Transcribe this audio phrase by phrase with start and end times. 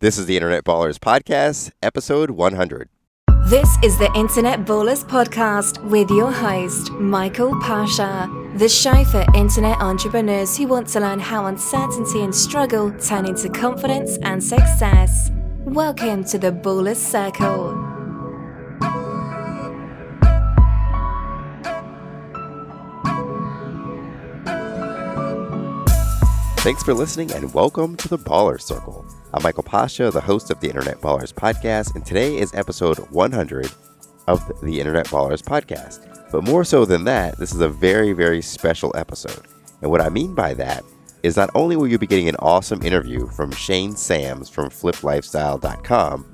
[0.00, 2.88] This is the Internet Ballers Podcast, episode 100.
[3.50, 8.26] This is the Internet Ballers Podcast with your host, Michael Pasha,
[8.56, 13.50] the show for internet entrepreneurs who want to learn how uncertainty and struggle turn into
[13.50, 15.30] confidence and success.
[15.66, 17.89] Welcome to the Ballers Circle.
[26.62, 29.06] Thanks for listening and welcome to the Baller Circle.
[29.32, 33.72] I'm Michael Pasha, the host of the Internet Ballers Podcast, and today is episode 100
[34.28, 36.30] of the Internet Ballers Podcast.
[36.30, 39.46] But more so than that, this is a very, very special episode.
[39.80, 40.84] And what I mean by that
[41.22, 46.30] is not only will you be getting an awesome interview from Shane Sams from flippedlifestyle.com,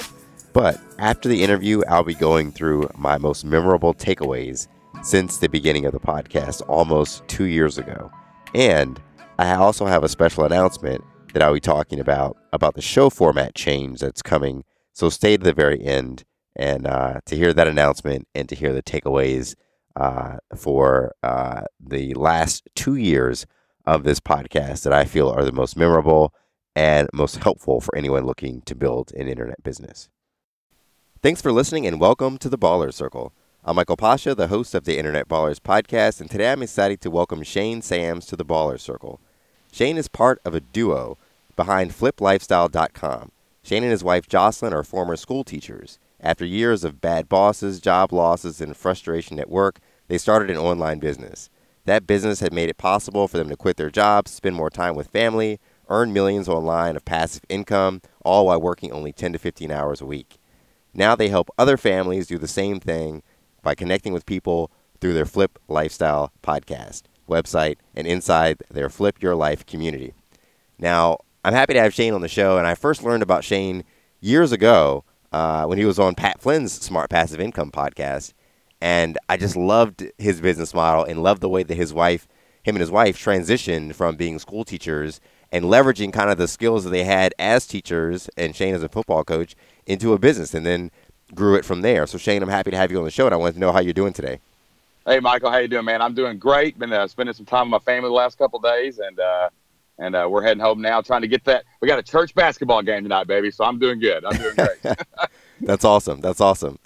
[0.53, 4.67] but after the interview, I'll be going through my most memorable takeaways
[5.05, 8.11] since the beginning of the podcast almost two years ago.
[8.57, 9.01] And
[9.39, 11.05] I also have a special announcement
[11.35, 14.65] that I'll be talking about about the show format change that's coming.
[14.95, 18.73] So stay to the very end and uh, to hear that announcement and to hear
[18.73, 19.55] the takeaways
[19.95, 23.47] uh, for uh, the last two years
[23.85, 26.33] of this podcast that I feel are the most memorable
[26.75, 30.09] and most helpful for anyone looking to build an internet business.
[31.23, 33.35] Thanks for listening and welcome to the Baller Circle.
[33.69, 37.11] I'm Michael Pasha, the host of the Internet Ballers podcast, and today I'm excited to
[37.11, 39.21] welcome Shane Sams to the Baller Circle.
[39.77, 41.19] Shane is part of a duo
[41.55, 43.31] behind FlippedLifestyle.com.
[43.63, 45.99] Shane and his wife Jocelyn are former school teachers.
[46.19, 50.99] After years of bad bosses, job losses, and frustration at work, they started an online
[50.99, 51.51] business.
[51.85, 54.95] That business had made it possible for them to quit their jobs, spend more time
[54.95, 55.61] with family,
[55.91, 60.07] earn millions online of passive income, all while working only 10 to 15 hours a
[60.07, 60.39] week.
[60.95, 63.23] Now they help other families do the same thing
[63.61, 64.71] by connecting with people
[65.03, 70.15] through their Flipped Lifestyle podcast website, and inside their Flip Your Life community.
[70.79, 73.85] Now, I'm happy to have Shane on the show, and I first learned about Shane
[74.21, 78.33] years ago uh, when he was on Pat Flynn's Smart Passive Income podcast,
[78.81, 82.27] and I just loved his business model and loved the way that his wife,
[82.63, 85.21] him and his wife, transitioned from being school teachers
[85.53, 88.89] and leveraging kind of the skills that they had as teachers and Shane as a
[88.89, 89.55] football coach
[89.87, 90.91] into a business, and then
[91.35, 92.07] grew it from there.
[92.07, 93.73] So, Shane, I'm happy to have you on the show, and I wanted to know
[93.73, 94.41] how you're doing today.
[95.07, 96.03] Hey, Michael, how you doing, man?
[96.03, 96.77] I'm doing great.
[96.81, 99.51] Been uh, spending some time with my family the last couple days, and uh,
[100.01, 101.65] and uh, we're heading home now, trying to get that.
[101.81, 103.53] We got a church basketball game tonight, baby.
[103.53, 104.25] So I'm doing good.
[104.25, 104.97] I'm doing great.
[105.61, 106.21] That's awesome.
[106.21, 106.81] That's awesome.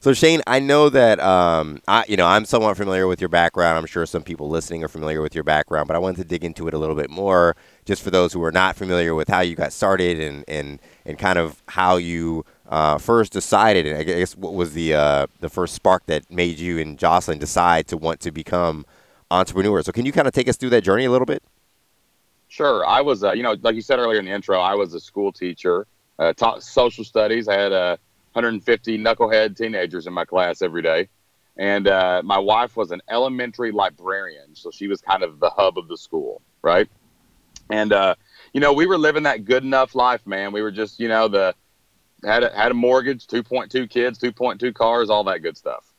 [0.00, 3.78] So Shane, I know that um, I, you know, I'm somewhat familiar with your background.
[3.78, 6.44] I'm sure some people listening are familiar with your background, but I wanted to dig
[6.44, 9.40] into it a little bit more, just for those who are not familiar with how
[9.40, 12.44] you got started and and and kind of how you
[12.74, 16.58] uh, first decided, and I guess what was the uh, the first spark that made
[16.58, 18.84] you and Jocelyn decide to want to become
[19.30, 19.86] entrepreneurs?
[19.86, 21.40] So, can you kind of take us through that journey a little bit?
[22.48, 22.84] Sure.
[22.84, 24.98] I was, uh, you know, like you said earlier in the intro, I was a
[24.98, 25.86] school teacher,
[26.18, 27.46] uh, taught social studies.
[27.46, 27.96] I had uh,
[28.32, 31.08] 150 knucklehead teenagers in my class every day,
[31.56, 35.78] and uh, my wife was an elementary librarian, so she was kind of the hub
[35.78, 36.88] of the school, right?
[37.70, 37.92] And
[38.52, 40.52] you know, we were living that good enough life, man.
[40.52, 41.54] We were just, you know, the
[42.24, 45.92] had a, had a mortgage, 2.2 kids, 2.2 cars, all that good stuff.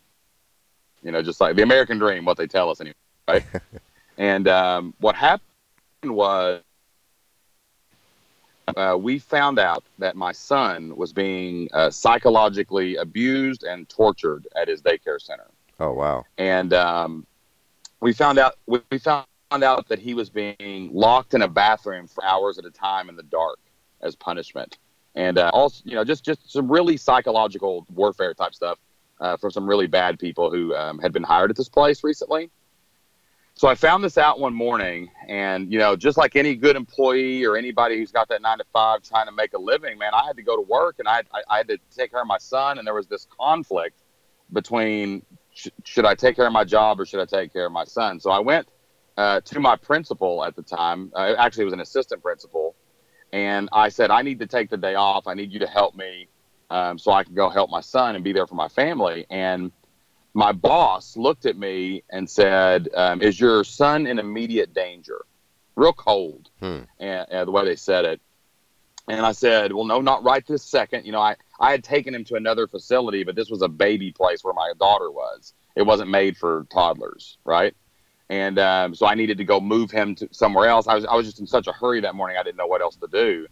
[1.03, 2.95] You know, just like the American dream, what they tell us anyway,
[3.27, 3.43] right?
[4.17, 5.43] and um, what happened
[6.03, 6.61] was
[8.75, 14.67] uh, we found out that my son was being uh, psychologically abused and tortured at
[14.67, 15.47] his daycare center.
[15.79, 16.25] Oh wow!
[16.37, 17.27] And um,
[17.99, 22.07] we found out we, we found out that he was being locked in a bathroom
[22.07, 23.59] for hours at a time in the dark
[24.01, 24.77] as punishment
[25.15, 28.77] and uh, also you know just just some really psychological warfare type stuff
[29.19, 32.49] uh, from some really bad people who um, had been hired at this place recently.
[33.57, 37.45] So I found this out one morning, and you know, just like any good employee
[37.45, 40.25] or anybody who's got that nine to five trying to make a living, man, I
[40.27, 42.37] had to go to work, and I I, I had to take care of my
[42.37, 44.01] son, and there was this conflict
[44.51, 47.71] between sh- should I take care of my job or should I take care of
[47.71, 48.19] my son.
[48.19, 48.67] So I went
[49.17, 51.11] uh, to my principal at the time.
[51.15, 52.75] Uh, actually, it was an assistant principal,
[53.31, 55.27] and I said, I need to take the day off.
[55.27, 56.27] I need you to help me
[56.69, 59.25] um, so I can go help my son and be there for my family.
[59.29, 59.71] And
[60.33, 65.25] my boss looked at me and said, um, Is your son in immediate danger?
[65.75, 66.81] Real cold, hmm.
[66.99, 68.21] and, uh, the way they said it.
[69.07, 71.05] And I said, Well, no, not right this second.
[71.05, 74.11] You know, I, I had taken him to another facility, but this was a baby
[74.11, 75.53] place where my daughter was.
[75.75, 77.75] It wasn't made for toddlers, right?
[78.29, 80.87] And um, so I needed to go move him to somewhere else.
[80.87, 82.81] I was I was just in such a hurry that morning I didn't know what
[82.81, 83.47] else to do,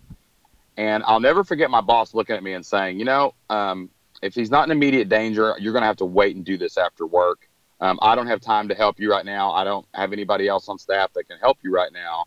[0.78, 3.90] and I'll never forget my boss looking at me and saying, you know, um,
[4.22, 6.78] if he's not in immediate danger, you're going to have to wait and do this
[6.78, 7.50] after work.
[7.82, 9.52] Um, I don't have time to help you right now.
[9.52, 12.26] I don't have anybody else on staff that can help you right now,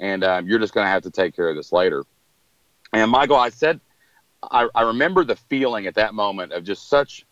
[0.00, 2.04] and um, you're just going to have to take care of this later.
[2.92, 3.80] And Michael, I said,
[4.50, 7.26] I, I remember the feeling at that moment of just such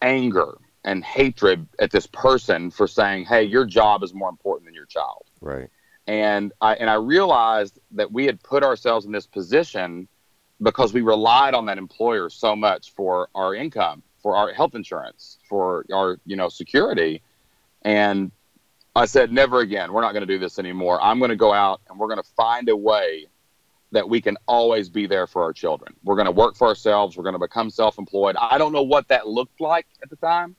[0.00, 4.74] anger and hatred at this person for saying, "Hey, your job is more important than
[4.74, 5.68] your child." Right.
[6.06, 10.08] And I and I realized that we had put ourselves in this position
[10.62, 15.38] because we relied on that employer so much for our income, for our health insurance,
[15.48, 17.22] for our you know security,
[17.82, 18.30] and
[18.96, 19.92] I said, "Never again.
[19.92, 20.98] We're not going to do this anymore.
[21.02, 23.26] I'm going to go out and we're going to find a way."
[23.92, 25.94] That we can always be there for our children.
[26.04, 27.16] We're going to work for ourselves.
[27.16, 28.36] We're going to become self employed.
[28.38, 30.56] I don't know what that looked like at the time,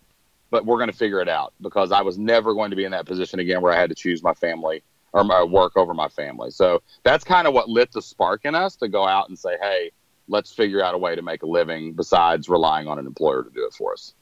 [0.50, 2.92] but we're going to figure it out because I was never going to be in
[2.92, 6.08] that position again where I had to choose my family or my work over my
[6.08, 6.52] family.
[6.52, 9.58] So that's kind of what lit the spark in us to go out and say,
[9.62, 9.92] hey,
[10.28, 13.50] let's figure out a way to make a living besides relying on an employer to
[13.50, 14.14] do it for us.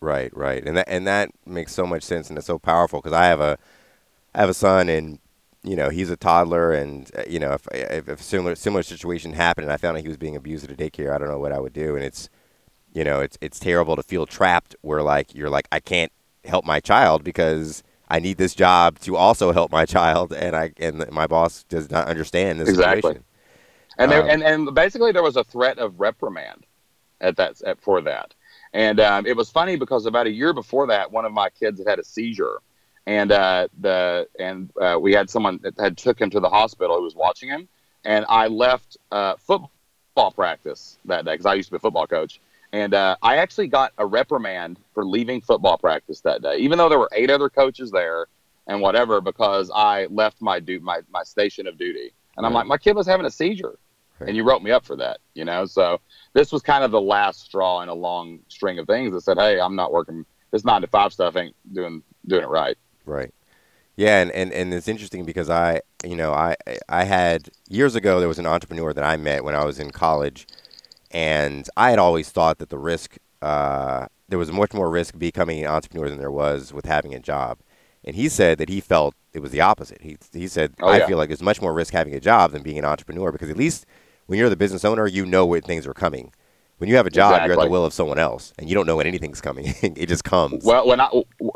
[0.00, 3.12] Right, right, and that and that makes so much sense and it's so powerful because
[3.12, 3.56] I have a
[4.34, 5.20] I have a son and
[5.62, 9.34] you know he's a toddler and uh, you know if, if a similar similar situation
[9.34, 11.38] happened and I found out he was being abused at a daycare, I don't know
[11.38, 12.28] what I would do, and it's
[12.92, 16.12] you know, it's it's terrible to feel trapped where like you're like I can't
[16.44, 20.72] help my child because I need this job to also help my child, and I
[20.78, 23.00] and my boss does not understand this exactly.
[23.00, 23.24] situation.
[23.98, 26.66] And there, um, and and basically there was a threat of reprimand
[27.20, 28.34] at that at, for that,
[28.72, 31.78] and um, it was funny because about a year before that, one of my kids
[31.78, 32.58] had had a seizure,
[33.06, 36.96] and uh, the and uh, we had someone that had took him to the hospital
[36.96, 37.68] who was watching him,
[38.04, 42.06] and I left uh, football practice that day because I used to be a football
[42.06, 42.40] coach
[42.72, 46.88] and uh, I actually got a reprimand for leaving football practice that day, even though
[46.88, 48.26] there were eight other coaches there
[48.66, 52.12] and whatever, because I left my du- my my station of duty.
[52.36, 53.78] And I'm like, my kid was having a seizure,
[54.18, 54.28] right.
[54.28, 55.66] and you wrote me up for that, you know.
[55.66, 56.00] So
[56.32, 59.36] this was kind of the last straw in a long string of things that said,
[59.36, 60.24] hey, I'm not working.
[60.50, 62.76] This nine to five stuff ain't doing doing it right.
[63.04, 63.34] Right.
[63.96, 66.56] Yeah, and, and, and it's interesting because I, you know, I
[66.88, 69.90] I had years ago there was an entrepreneur that I met when I was in
[69.90, 70.46] college
[71.12, 75.60] and I had always thought that the risk, uh, there was much more risk becoming
[75.60, 77.58] an entrepreneur than there was with having a job.
[78.04, 80.00] And he said that he felt it was the opposite.
[80.00, 82.62] He, he said, oh, I feel like there's much more risk having a job than
[82.62, 83.86] being an entrepreneur because at least
[84.26, 86.32] when you're the business owner, you know when things are coming.
[86.78, 87.52] When you have a job, exactly.
[87.52, 89.66] you're at the will of someone else, and you don't know when anything's coming.
[89.82, 90.64] it just comes.
[90.64, 91.08] Well, when I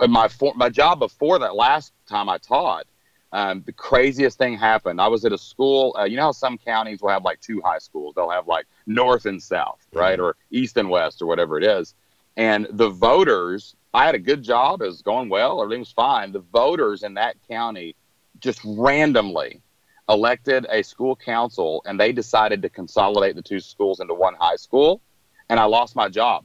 [0.06, 2.86] my my job before that last time I taught,
[3.32, 5.00] um, the craziest thing happened.
[5.00, 5.94] I was at a school.
[5.98, 8.14] Uh, you know how some counties will have like two high schools.
[8.14, 11.94] They'll have like north and south, right, or east and west, or whatever it is.
[12.36, 14.82] And the voters, I had a good job.
[14.82, 15.62] It was going well.
[15.62, 16.32] Everything was fine.
[16.32, 17.96] The voters in that county
[18.40, 19.62] just randomly
[20.08, 24.56] elected a school council, and they decided to consolidate the two schools into one high
[24.56, 25.00] school.
[25.48, 26.44] And I lost my job.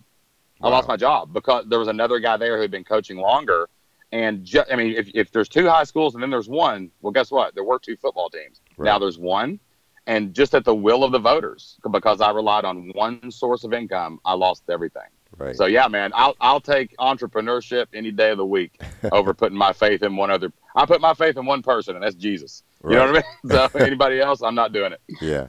[0.60, 0.70] Wow.
[0.70, 3.70] I lost my job because there was another guy there who had been coaching longer
[4.12, 7.12] and ju- I mean, if, if there's two high schools and then there's one, well,
[7.12, 7.56] guess what?
[7.56, 8.62] There were two football teams.
[8.78, 8.86] Right.
[8.86, 9.60] Now there's one.
[10.08, 13.72] And just at the will of the voters, because I relied on one source of
[13.72, 15.04] income, I lost everything.
[15.38, 15.56] Right.
[15.56, 18.82] So yeah, man, I'll I'll take entrepreneurship any day of the week
[19.12, 20.52] over putting my faith in one other.
[20.76, 22.64] I put my faith in one person, and that's Jesus.
[22.84, 23.24] You know what I mean?
[23.72, 25.02] So anybody else, I'm not doing it.
[25.22, 25.48] Yeah.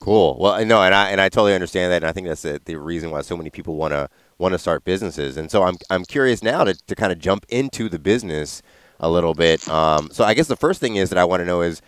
[0.00, 0.36] Cool.
[0.40, 2.76] Well, no, and I and I totally understand that, and I think that's the, the
[2.76, 4.08] reason why so many people want to
[4.44, 5.36] want to start businesses.
[5.36, 8.62] And so I'm I'm curious now to, to kind of jump into the business
[9.00, 9.66] a little bit.
[9.68, 11.82] Um, so I guess the first thing is that I want to know is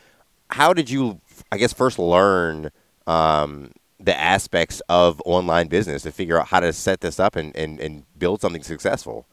[0.48, 1.20] how did you
[1.52, 2.70] I guess first learn
[3.06, 7.54] um, the aspects of online business to figure out how to set this up and,
[7.56, 9.26] and, and build something successful?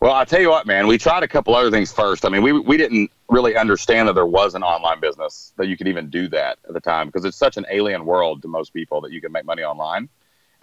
[0.00, 2.26] Well, I'll tell you what, man, we tried a couple other things first.
[2.26, 5.76] I mean, we we didn't really understand that there was an online business that you
[5.76, 8.74] could even do that at the time because it's such an alien world to most
[8.74, 10.08] people that you can make money online.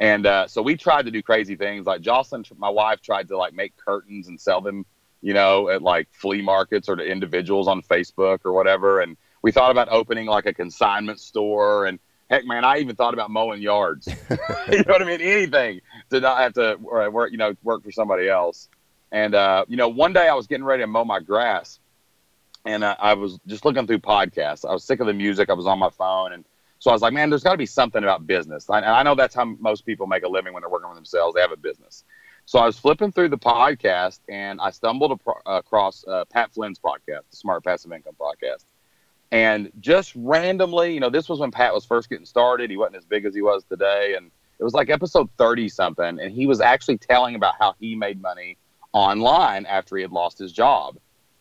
[0.02, 1.86] And uh, so we tried to do crazy things.
[1.86, 4.84] Like Jocelyn, my wife, tried to like make curtains and sell them,
[5.22, 9.00] you know, at like flea markets or to individuals on Facebook or whatever.
[9.00, 11.86] And we thought about opening like a consignment store.
[11.86, 12.00] And
[12.32, 14.08] heck, man, I even thought about mowing yards.
[14.72, 15.22] you know what I mean?
[15.22, 18.70] Anything to not have to work, you know, work for somebody else.
[19.12, 21.80] And uh, you know, one day I was getting ready to mow my grass,
[22.66, 24.68] and uh, I was just looking through podcasts.
[24.68, 25.50] I was sick of the music.
[25.50, 26.46] I was on my phone, and
[26.82, 28.68] so I was like, man, there's got to be something about business.
[28.68, 31.36] And I know that's how most people make a living when they're working for themselves.
[31.36, 32.06] They have a business.
[32.46, 37.30] So I was flipping through the podcast and I stumbled across uh, Pat Flynn's podcast,
[37.30, 38.66] the Smart Passive Income podcast.
[39.32, 42.72] And just randomly, you know, this was when Pat was first getting started.
[42.72, 44.16] He wasn't as big as he was today.
[44.18, 46.20] And it was like episode 30 something.
[46.20, 48.58] And he was actually telling about how he made money
[48.92, 50.98] online after he had lost his job.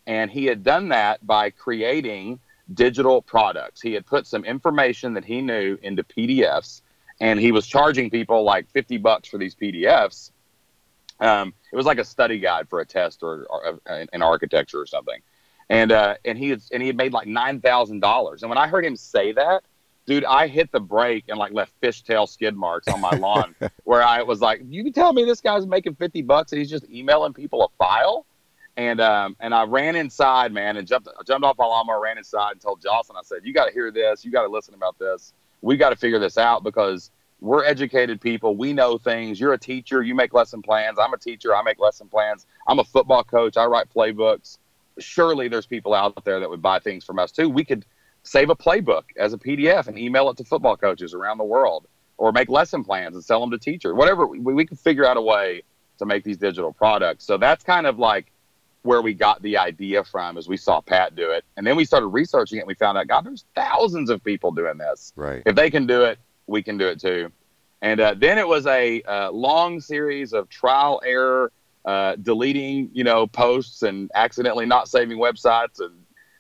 [0.07, 2.41] And he had done that by creating
[2.75, 3.81] digital products.
[3.81, 6.83] He had put some information that he knew into PDFs,
[7.21, 10.31] and he was charging people like 50 bucks for these PDFs.
[11.21, 14.81] Um, it was like a study guide for a test or, or uh, an architecture
[14.81, 15.21] or something.
[15.69, 18.43] And uh, and he had and he had made like nine thousand dollars.
[18.43, 19.63] And when I heard him say that,
[20.07, 24.03] dude, I hit the brake and like left fishtail skid marks on my lawn where
[24.03, 26.91] I was like, you can tell me this guy's making 50 bucks and he's just
[26.91, 28.27] emailing people a file.
[28.77, 32.61] And um, and I ran inside, man, and jumped jumped off lawnmower, ran inside, and
[32.61, 34.25] told Jocelyn, I said, "You got to hear this.
[34.25, 35.33] You got to listen about this.
[35.61, 37.11] We got to figure this out because
[37.41, 38.57] we're educated people.
[38.57, 39.41] We know things.
[39.41, 40.03] You're a teacher.
[40.03, 40.99] You make lesson plans.
[40.99, 41.55] I'm a teacher.
[41.55, 42.47] I make lesson plans.
[42.67, 43.57] I'm a football coach.
[43.57, 44.59] I write playbooks.
[44.99, 47.49] Surely there's people out there that would buy things from us too.
[47.49, 47.85] We could
[48.23, 51.87] save a playbook as a PDF and email it to football coaches around the world,
[52.19, 53.95] or make lesson plans and sell them to teachers.
[53.95, 55.63] Whatever we, we could figure out a way
[55.99, 57.25] to make these digital products.
[57.25, 58.31] So that's kind of like
[58.83, 61.45] where we got the idea from is we saw Pat do it.
[61.57, 64.51] And then we started researching it and we found out, God, there's thousands of people
[64.53, 65.13] doing this.
[65.17, 65.43] Right.
[65.45, 67.31] If they can do it, we can do it too.
[67.83, 71.53] And uh, then it was a uh, long series of trial error,
[71.85, 75.95] uh, deleting, you know, posts and accidentally not saving websites and,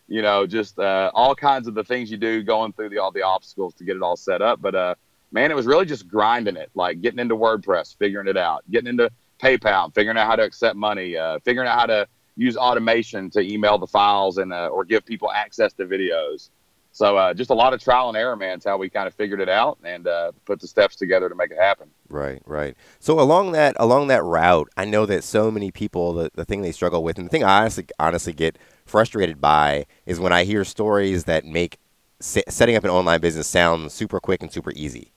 [0.09, 3.11] you know, just uh, all kinds of the things you do going through the, all
[3.11, 4.61] the obstacles to get it all set up.
[4.61, 4.95] But, uh,
[5.33, 8.89] man, it was really just grinding it, like getting into WordPress, figuring it out, getting
[8.89, 13.31] into PayPal, figuring out how to accept money, uh, figuring out how to use automation
[13.31, 16.51] to email the files and uh, or give people access to videos.
[16.93, 18.57] So uh, just a lot of trial and error, man.
[18.57, 21.37] It's how we kind of figured it out and uh, put the steps together to
[21.37, 21.89] make it happen.
[22.09, 22.77] Right, right.
[22.99, 26.63] So along that along that route, I know that so many people the, the thing
[26.63, 30.43] they struggle with, and the thing I honestly honestly get frustrated by is when I
[30.43, 31.79] hear stories that make
[32.21, 35.13] setting up an online business sound super quick and super easy,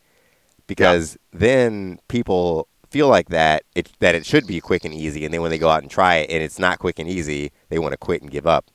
[0.67, 1.39] because yeah.
[1.39, 5.41] then people feel like that it that it should be quick and easy, and then
[5.41, 7.91] when they go out and try it and it's not quick and easy, they want
[7.91, 8.69] to quit and give up.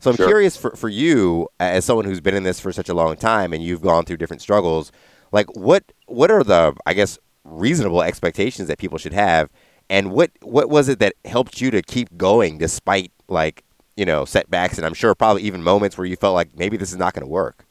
[0.00, 0.26] So I'm sure.
[0.26, 3.52] curious for, for you as someone who's been in this for such a long time
[3.52, 4.90] and you've gone through different struggles,
[5.30, 9.48] like what what are the I guess reasonable expectations that people should have,
[9.88, 13.62] and what what was it that helped you to keep going despite like
[13.96, 16.90] you know setbacks and I'm sure probably even moments where you felt like maybe this
[16.90, 17.64] is not going to work.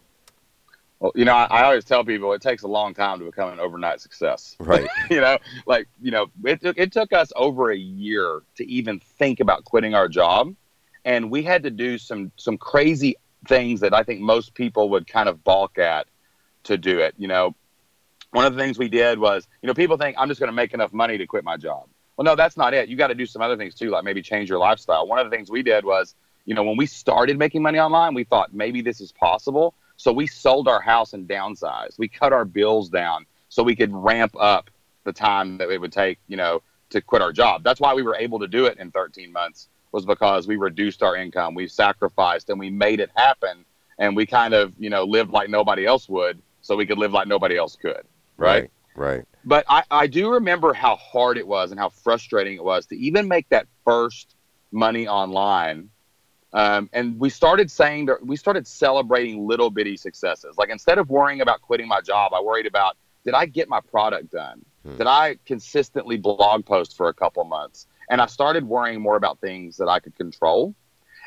[1.02, 3.52] Well, you know, I, I, always tell people it takes a long time to become
[3.52, 4.56] an overnight success.
[4.60, 4.88] Right.
[5.10, 9.00] you know, like, you know, it took, it took us over a year to even
[9.00, 10.54] think about quitting our job.
[11.04, 13.16] And we had to do some, some crazy
[13.48, 16.06] things that I think most people would kind of balk at
[16.66, 17.16] to do it.
[17.18, 17.56] You know,
[18.30, 20.56] one of the things we did was, you know, people think I'm just going to
[20.56, 21.88] make enough money to quit my job.
[22.16, 22.90] Well, no, that's not it.
[22.90, 25.08] You got to do some other things too, like maybe change your lifestyle.
[25.08, 26.14] One of the things we did was,
[26.46, 29.74] you know, when we started making money online, we thought maybe this is possible.
[30.02, 32.00] So we sold our house and downsized.
[32.00, 34.72] We cut our bills down so we could ramp up
[35.04, 37.64] the time that it would take, you know, to quit our job.
[37.64, 41.04] That's why we were able to do it in 13 months was because we reduced
[41.04, 43.64] our income, we sacrificed and we made it happen
[44.00, 47.12] and we kind of, you know, lived like nobody else would so we could live
[47.12, 48.02] like nobody else could.
[48.38, 48.72] Right.
[48.96, 49.18] Right.
[49.18, 49.26] right.
[49.46, 52.98] But I, I do remember how hard it was and how frustrating it was to
[52.98, 54.36] even make that first
[54.72, 55.92] money online
[56.54, 60.56] um, and we started saying that we started celebrating little bitty successes.
[60.58, 63.80] Like instead of worrying about quitting my job, I worried about did I get my
[63.80, 64.66] product done?
[64.84, 64.98] Hmm.
[64.98, 67.88] Did I consistently blog post for a couple months?
[68.10, 70.76] And I started worrying more about things that I could control.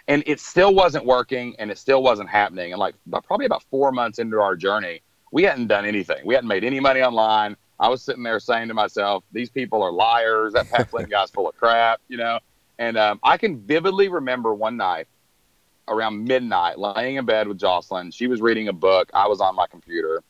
[0.06, 2.72] And it still wasn't working and it still wasn't happening.
[2.72, 5.00] And like probably about four months into our journey,
[5.32, 6.26] we hadn't done anything.
[6.26, 7.56] We hadn't made any money online.
[7.80, 10.52] I was sitting there saying to myself, these people are liars.
[10.52, 12.38] That Pat Flynn guy's full of crap, you know?
[12.78, 15.06] And um, I can vividly remember one night
[15.88, 18.10] around midnight, laying in bed with Jocelyn.
[18.10, 19.10] She was reading a book.
[19.14, 20.22] I was on my computer.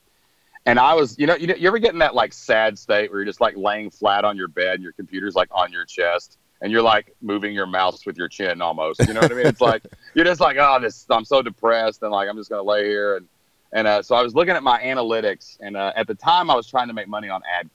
[0.66, 3.10] And I was, you know, you know, you ever get in that like sad state
[3.10, 5.84] where you're just like laying flat on your bed and your computer's like on your
[5.84, 9.06] chest and you're like moving your mouse with your chin almost.
[9.06, 9.46] You know what I mean?
[9.46, 9.82] It's like
[10.14, 13.16] you're just like, oh, this I'm so depressed and like I'm just gonna lay here
[13.16, 13.28] and
[13.72, 16.54] and uh, so I was looking at my analytics and uh, at the time I
[16.54, 17.68] was trying to make money on ad.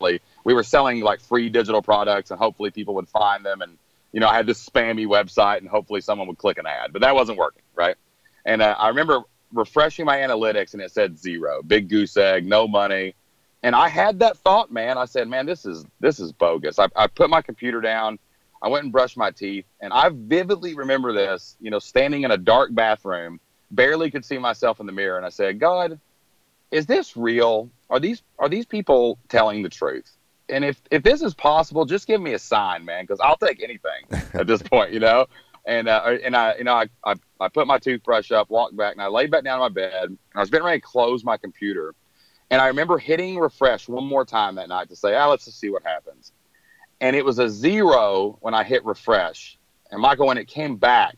[0.00, 0.20] We
[0.54, 3.78] were selling like free digital products and hopefully people would find them and
[4.12, 7.02] you know, I had this spammy website and hopefully someone would click an ad, but
[7.02, 7.96] that wasn't working, right?
[8.44, 9.22] And uh, I remember
[9.52, 13.14] refreshing my analytics and it said zero, big goose egg, no money.
[13.62, 14.98] And I had that thought, man.
[14.98, 16.78] I said, man, this is this is bogus.
[16.78, 18.18] I, I put my computer down.
[18.62, 21.56] I went and brushed my teeth, and I vividly remember this.
[21.60, 25.26] You know, standing in a dark bathroom, barely could see myself in the mirror, and
[25.26, 26.00] I said, God,
[26.70, 27.70] is this real?
[27.90, 30.16] Are these are these people telling the truth?
[30.48, 33.62] And if if this is possible, just give me a sign, man, because I'll take
[33.62, 35.26] anything at this point, you know.
[35.66, 38.92] And uh, and I you know I, I I put my toothbrush up, walked back,
[38.92, 39.92] and I laid back down in my bed.
[40.04, 41.94] And I was getting ready to close my computer,
[42.50, 45.60] and I remember hitting refresh one more time that night to say, ah, let's just
[45.60, 46.32] see what happens.
[47.00, 49.58] And it was a zero when I hit refresh.
[49.90, 51.16] And Michael, when it came back,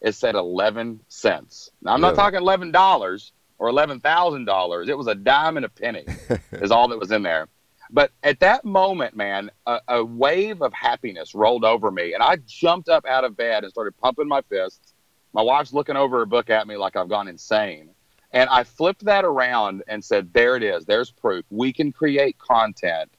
[0.00, 1.70] it said eleven cents.
[1.82, 4.88] Now I'm not talking eleven dollars or eleven thousand dollars.
[4.88, 6.04] It was a dime and a penny,
[6.52, 7.48] is all that was in there.
[7.90, 12.36] But at that moment, man, a, a, wave of happiness rolled over me, and I
[12.46, 14.94] jumped up out of bed and started pumping my fists.
[15.32, 17.90] My wife's looking over her book at me like I've gone insane.
[18.32, 20.84] And I flipped that around and said, there it is.
[20.84, 21.44] There's proof.
[21.50, 23.10] We can create content,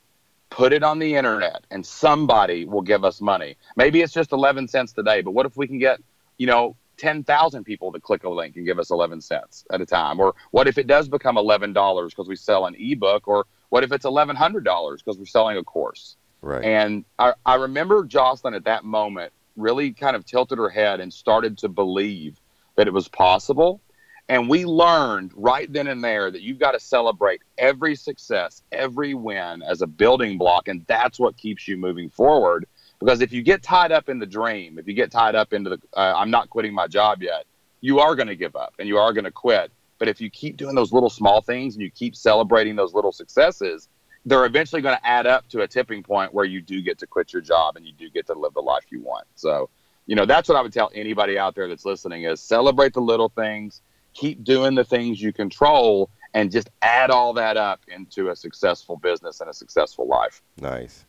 [0.49, 3.55] put it on the internet, and somebody will give us money.
[3.75, 5.99] Maybe it's just 11 cents today, but what if we can get,
[6.37, 9.85] you know, 10,000 people to click a link and give us 11 cents at a
[9.85, 10.19] time?
[10.19, 13.27] Or what if it does become $11 because we sell an ebook?
[13.27, 16.15] Or what if it's $1,100 because we're selling a course?
[16.41, 16.63] Right.
[16.63, 21.13] And I, I remember Jocelyn at that moment really kind of tilted her head and
[21.13, 22.39] started to believe
[22.75, 23.81] that it was possible.
[24.29, 29.15] And we learned right then and there that you've got to celebrate every success, every
[29.15, 30.67] win as a building block.
[30.67, 32.67] And that's what keeps you moving forward.
[32.99, 35.71] Because if you get tied up in the dream, if you get tied up into
[35.71, 37.45] the, uh, I'm not quitting my job yet,
[37.81, 39.71] you are going to give up and you are going to quit.
[39.99, 43.11] But if you keep doing those little small things and you keep celebrating those little
[43.11, 43.87] successes,
[44.25, 47.07] they're eventually going to add up to a tipping point where you do get to
[47.07, 49.27] quit your job and you do get to live the life you want.
[49.35, 49.69] So,
[50.07, 53.01] you know, that's what I would tell anybody out there that's listening is celebrate the
[53.01, 53.81] little things,
[54.13, 58.97] keep doing the things you control and just add all that up into a successful
[58.97, 60.41] business and a successful life.
[60.59, 61.05] Nice.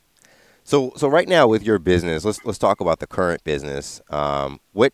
[0.65, 4.01] So, so right now with your business, let's let's talk about the current business.
[4.11, 4.93] Um, what,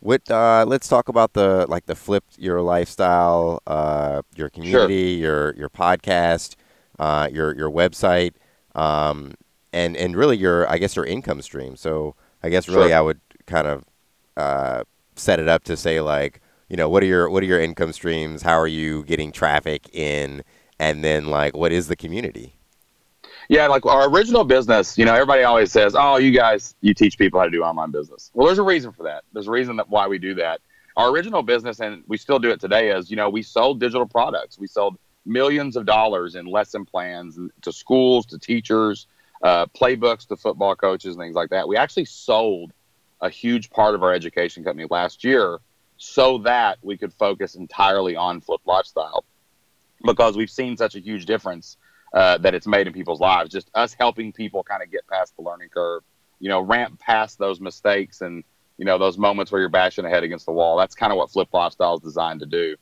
[0.00, 0.30] what?
[0.30, 5.52] Uh, let's talk about the like the flip your lifestyle, uh, your community, sure.
[5.52, 6.56] your your podcast
[7.00, 8.34] uh, your your website,
[8.76, 9.34] um,
[9.72, 11.74] and and really your I guess your income stream.
[11.74, 12.96] So I guess really sure.
[12.96, 13.84] I would kind of
[14.36, 14.84] uh,
[15.16, 17.92] set it up to say like you know what are your what are your income
[17.92, 18.42] streams?
[18.42, 20.44] How are you getting traffic in?
[20.78, 22.59] And then like what is the community?
[23.50, 27.18] Yeah, like our original business, you know, everybody always says, "Oh, you guys, you teach
[27.18, 29.24] people how to do online business." Well, there's a reason for that.
[29.32, 30.60] There's a reason that why we do that.
[30.96, 34.06] Our original business, and we still do it today, is you know we sold digital
[34.06, 34.56] products.
[34.56, 39.08] We sold millions of dollars in lesson plans to schools, to teachers,
[39.42, 41.66] uh, playbooks to football coaches, and things like that.
[41.66, 42.72] We actually sold
[43.20, 45.58] a huge part of our education company last year
[45.96, 49.24] so that we could focus entirely on flipped lifestyle
[50.04, 51.76] because we've seen such a huge difference
[52.12, 53.50] uh, that it's made in people's lives.
[53.50, 56.02] Just us helping people kind of get past the learning curve,
[56.38, 58.42] you know, ramp past those mistakes and,
[58.78, 60.76] you know, those moments where you're bashing a head against the wall.
[60.76, 62.76] That's kind of what flipped lifestyle is designed to do.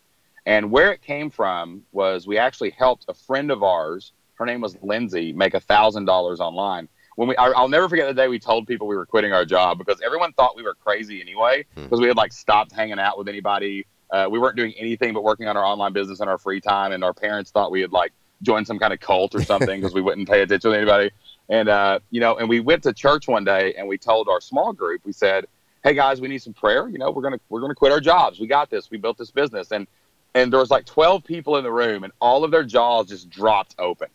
[0.46, 4.12] And where it came from was we actually helped a friend of ours.
[4.36, 5.32] Her name was Lindsay.
[5.32, 6.88] Make a thousand dollars online.
[7.16, 9.44] When we, I, will never forget the day we told people we were quitting our
[9.44, 12.02] job because everyone thought we were crazy anyway because hmm.
[12.02, 13.86] we had like stopped hanging out with anybody.
[14.10, 16.92] Uh, we weren't doing anything but working on our online business in our free time,
[16.92, 19.94] and our parents thought we had like joined some kind of cult or something because
[19.94, 21.10] we wouldn't pay attention to anybody.
[21.48, 24.40] And uh, you know, and we went to church one day and we told our
[24.40, 25.46] small group, we said,
[25.82, 26.88] "Hey guys, we need some prayer.
[26.88, 28.38] You know, we're gonna we're gonna quit our jobs.
[28.38, 28.90] We got this.
[28.90, 29.86] We built this business." And
[30.34, 33.30] and there was like 12 people in the room and all of their jaws just
[33.30, 34.08] dropped open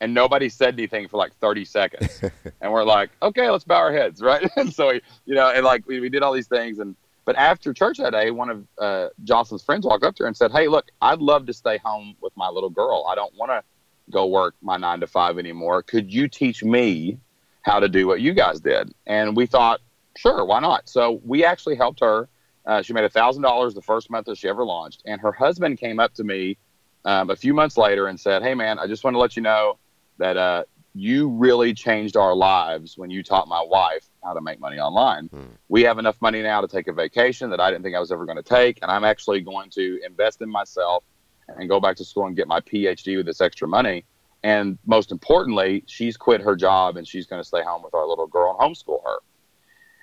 [0.00, 2.22] and nobody said anything for like 30 seconds
[2.60, 5.64] and we're like okay let's bow our heads right and so we, you know and
[5.64, 6.94] like we, we did all these things and
[7.26, 10.36] but after church that day one of uh, jocelyn's friends walked up to her and
[10.36, 13.06] said hey look i'd love to stay home with my little girl.
[13.08, 13.62] I don't want to
[14.10, 15.82] go work my nine to five anymore.
[15.82, 17.18] Could you teach me
[17.62, 18.94] how to do what you guys did?
[19.06, 19.80] And we thought
[20.16, 20.88] sure why not?
[20.88, 22.28] So we actually helped her.
[22.64, 25.32] Uh, she made a thousand dollars the first month that she ever launched, and her
[25.32, 26.56] husband came up to me
[27.04, 29.42] um, a few months later and said, "Hey, man, I just want to let you
[29.42, 29.78] know
[30.18, 30.64] that uh,
[30.96, 35.26] you really changed our lives when you taught my wife how to make money online.
[35.26, 35.42] Hmm.
[35.68, 38.10] We have enough money now to take a vacation that I didn't think I was
[38.10, 41.04] ever going to take, and I'm actually going to invest in myself
[41.48, 44.04] and go back to school and get my PhD with this extra money."
[44.42, 48.06] And most importantly, she's quit her job and she's going to stay home with our
[48.06, 49.18] little girl and homeschool her.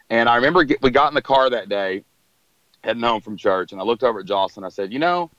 [0.10, 2.04] And I remember we got in the car that day
[2.84, 4.64] heading home from church, and I looked over at Jocelyn.
[4.64, 5.32] I said, "You know,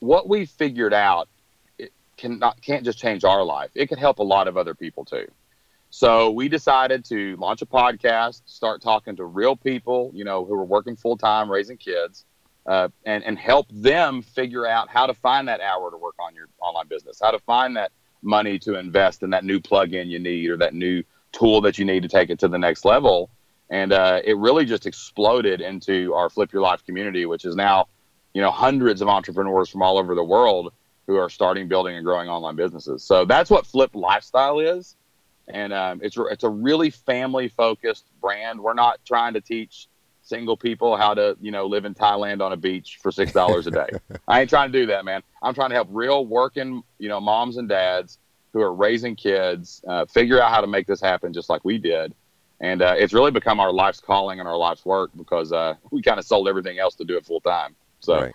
[0.00, 1.28] what we figured out
[2.16, 3.70] can't just change our life.
[3.74, 5.26] It could help a lot of other people too."
[5.90, 10.54] So we decided to launch a podcast, start talking to real people, you know, who
[10.54, 12.24] are working full time, raising kids,
[12.66, 16.34] uh, and and help them figure out how to find that hour to work on
[16.34, 20.18] your online business, how to find that money to invest in that new plug-in you
[20.18, 21.02] need or that new
[21.32, 23.30] tool that you need to take it to the next level
[23.70, 27.88] and uh, it really just exploded into our Flip Your Life community, which is now,
[28.32, 30.72] you know, hundreds of entrepreneurs from all over the world
[31.06, 33.02] who are starting, building, and growing online businesses.
[33.02, 34.96] So that's what Flipped Lifestyle is,
[35.48, 38.60] and um, it's it's a really family focused brand.
[38.60, 39.88] We're not trying to teach
[40.22, 43.66] single people how to you know live in Thailand on a beach for six dollars
[43.66, 43.88] a day.
[44.28, 45.22] I ain't trying to do that, man.
[45.42, 48.18] I'm trying to help real working you know moms and dads
[48.52, 51.78] who are raising kids uh, figure out how to make this happen just like we
[51.78, 52.14] did
[52.60, 56.02] and uh, it's really become our life's calling and our life's work because uh, we
[56.02, 57.76] kind of sold everything else to do it full time.
[58.00, 58.32] So, right.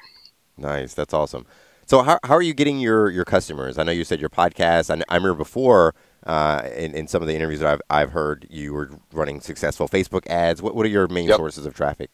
[0.58, 1.46] nice, that's awesome.
[1.92, 3.78] So, how, how are you getting your, your customers?
[3.78, 4.90] I know you said your podcast.
[4.90, 5.94] I, I remember before
[6.26, 9.90] uh, in, in some of the interviews that I've, I've heard you were running successful
[9.90, 10.62] Facebook ads.
[10.62, 11.36] What, what are your main yep.
[11.36, 12.10] sources of traffic?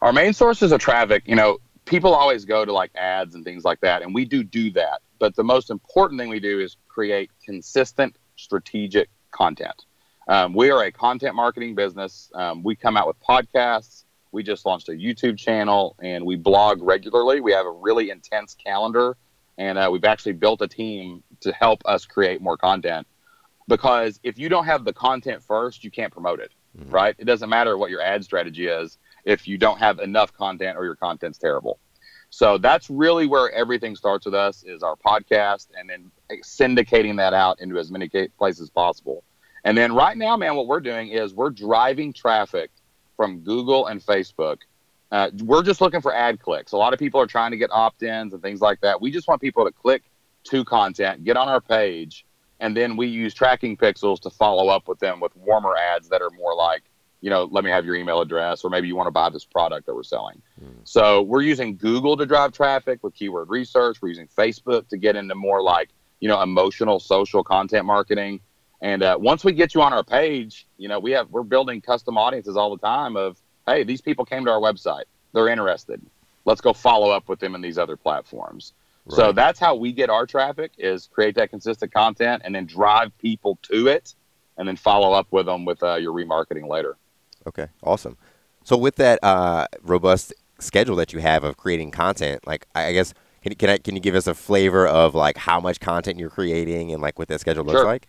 [0.00, 3.64] Our main sources of traffic, you know, people always go to like ads and things
[3.64, 5.02] like that, and we do do that.
[5.18, 9.84] But the most important thing we do is create consistent, strategic content.
[10.26, 12.30] Um, we are a content marketing business.
[12.34, 14.04] Um, we come out with podcasts.
[14.32, 17.40] We just launched a YouTube channel and we blog regularly.
[17.40, 19.16] We have a really intense calendar,
[19.58, 23.06] and uh, we've actually built a team to help us create more content.
[23.68, 26.90] Because if you don't have the content first, you can't promote it, mm-hmm.
[26.90, 27.14] right?
[27.18, 30.84] It doesn't matter what your ad strategy is if you don't have enough content or
[30.84, 31.78] your content's terrible.
[32.30, 36.10] So that's really where everything starts with us is our podcast and then
[36.44, 39.24] syndicating that out into as many places as possible.
[39.64, 42.70] And then right now, man, what we're doing is we're driving traffic
[43.20, 44.60] from Google and Facebook.
[45.12, 46.72] Uh, we're just looking for ad clicks.
[46.72, 48.98] A lot of people are trying to get opt ins and things like that.
[48.98, 50.04] We just want people to click
[50.44, 52.24] to content, get on our page,
[52.60, 56.22] and then we use tracking pixels to follow up with them with warmer ads that
[56.22, 56.82] are more like,
[57.20, 59.44] you know, let me have your email address, or maybe you want to buy this
[59.44, 60.40] product that we're selling.
[60.58, 60.76] Mm.
[60.84, 64.00] So we're using Google to drive traffic with keyword research.
[64.00, 68.40] We're using Facebook to get into more like, you know, emotional social content marketing.
[68.82, 71.80] And uh, once we get you on our page, you know, we have we're building
[71.80, 73.16] custom audiences all the time.
[73.16, 76.00] Of hey, these people came to our website, they're interested.
[76.46, 78.72] Let's go follow up with them in these other platforms.
[79.04, 79.16] Right.
[79.16, 83.16] So that's how we get our traffic: is create that consistent content and then drive
[83.18, 84.14] people to it,
[84.56, 86.96] and then follow up with them with uh, your remarketing later.
[87.46, 88.16] Okay, awesome.
[88.64, 93.12] So with that uh, robust schedule that you have of creating content, like I guess
[93.42, 96.30] can, can I can you give us a flavor of like how much content you're
[96.30, 97.84] creating and like what that schedule looks sure.
[97.84, 98.08] like?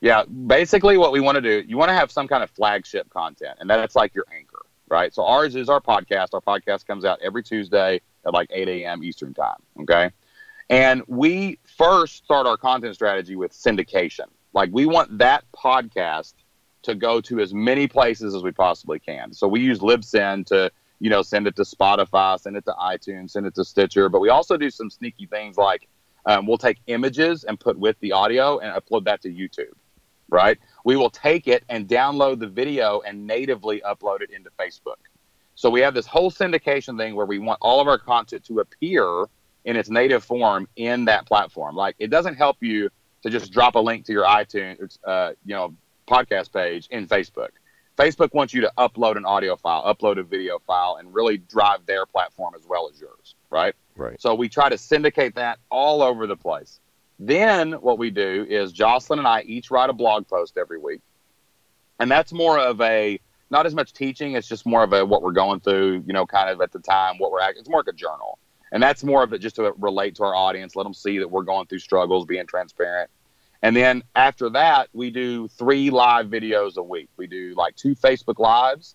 [0.00, 3.10] Yeah, basically what we want to do, you want to have some kind of flagship
[3.10, 5.12] content, and that's like your anchor, right?
[5.12, 6.28] So ours is our podcast.
[6.34, 9.02] Our podcast comes out every Tuesday at like 8 a.m.
[9.02, 9.58] Eastern time.
[9.80, 10.10] Okay.
[10.70, 14.26] And we first start our content strategy with syndication.
[14.52, 16.34] Like we want that podcast
[16.82, 19.32] to go to as many places as we possibly can.
[19.32, 23.30] So we use Libsyn to, you know, send it to Spotify, send it to iTunes,
[23.30, 24.08] send it to Stitcher.
[24.08, 25.88] But we also do some sneaky things like
[26.26, 29.74] um, we'll take images and put with the audio and upload that to YouTube
[30.28, 30.58] right?
[30.84, 34.96] We will take it and download the video and natively upload it into Facebook.
[35.54, 38.60] So we have this whole syndication thing where we want all of our content to
[38.60, 39.26] appear
[39.64, 41.74] in its native form in that platform.
[41.74, 42.90] Like it doesn't help you
[43.22, 45.74] to just drop a link to your iTunes, uh, you know,
[46.06, 47.50] podcast page in Facebook.
[47.96, 51.84] Facebook wants you to upload an audio file, upload a video file, and really drive
[51.86, 53.74] their platform as well as yours, right?
[53.96, 54.20] Right.
[54.20, 56.78] So we try to syndicate that all over the place.
[57.18, 61.00] Then what we do is Jocelyn and I each write a blog post every week.
[61.98, 63.18] And that's more of a
[63.50, 66.26] not as much teaching, it's just more of a what we're going through, you know,
[66.26, 68.38] kind of at the time, what we're it's more like a journal.
[68.70, 71.30] And that's more of it just to relate to our audience, let them see that
[71.30, 73.10] we're going through struggles, being transparent.
[73.62, 77.08] And then after that, we do three live videos a week.
[77.16, 78.94] We do like two Facebook lives,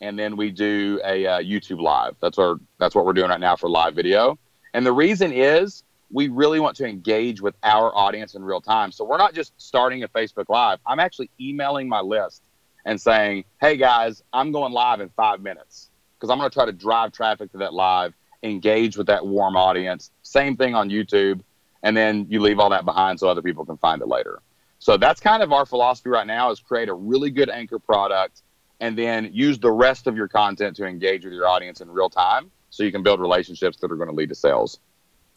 [0.00, 2.14] and then we do a uh, YouTube live.
[2.20, 4.38] That's our that's what we're doing right now for live video.
[4.72, 8.92] And the reason is we really want to engage with our audience in real time.
[8.92, 10.78] So we're not just starting a Facebook Live.
[10.86, 12.42] I'm actually emailing my list
[12.84, 16.66] and saying, hey guys, I'm going live in five minutes because I'm going to try
[16.66, 20.10] to drive traffic to that live, engage with that warm audience.
[20.22, 21.40] Same thing on YouTube.
[21.82, 24.40] And then you leave all that behind so other people can find it later.
[24.78, 28.42] So that's kind of our philosophy right now is create a really good anchor product
[28.80, 32.10] and then use the rest of your content to engage with your audience in real
[32.10, 34.80] time so you can build relationships that are going to lead to sales.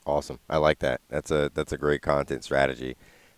[0.08, 0.40] Awesome.
[0.50, 1.02] I like that.
[1.10, 2.96] That's a that's a great content strategy.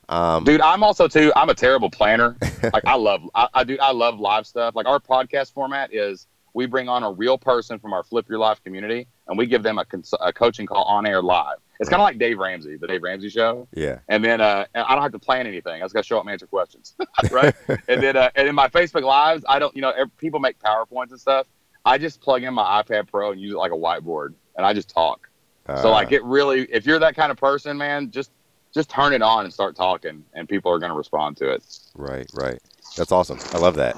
[0.07, 1.33] Um, dude, I'm also too.
[1.35, 2.37] I'm a terrible planner.
[2.73, 4.75] like I love, I, I do, I love live stuff.
[4.75, 8.37] Like our podcast format is we bring on a real person from our Flip Your
[8.37, 11.57] Life community, and we give them a, cons- a coaching call on air live.
[11.79, 13.67] It's kind of like Dave Ramsey, the Dave Ramsey show.
[13.73, 13.99] Yeah.
[14.09, 15.81] And then uh, I don't have to plan anything.
[15.81, 16.95] I just got to show up and answer questions,
[17.31, 17.55] right?
[17.87, 20.59] and then uh, and in my Facebook lives, I don't, you know, every, people make
[20.59, 21.47] powerpoints and stuff.
[21.85, 24.73] I just plug in my iPad Pro and use it like a whiteboard, and I
[24.73, 25.28] just talk
[25.77, 26.15] so like uh.
[26.15, 28.31] it really, if you're that kind of person, man, just
[28.73, 31.63] just turn it on and start talking, and people are going to respond to it.
[31.95, 32.59] Right, right.
[32.95, 33.39] That's awesome.
[33.53, 33.97] I love that.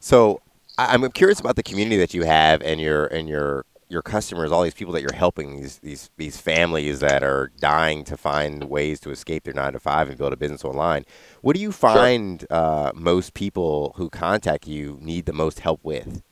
[0.00, 0.40] So
[0.78, 4.62] I'm curious about the community that you have and your and your your customers, all
[4.62, 9.00] these people that you're helping, these these these families that are dying to find ways
[9.00, 11.04] to escape their nine to five and build a business online.
[11.42, 12.48] What do you find sure.
[12.50, 16.22] uh, most people who contact you need the most help with?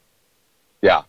[0.82, 1.02] Yeah,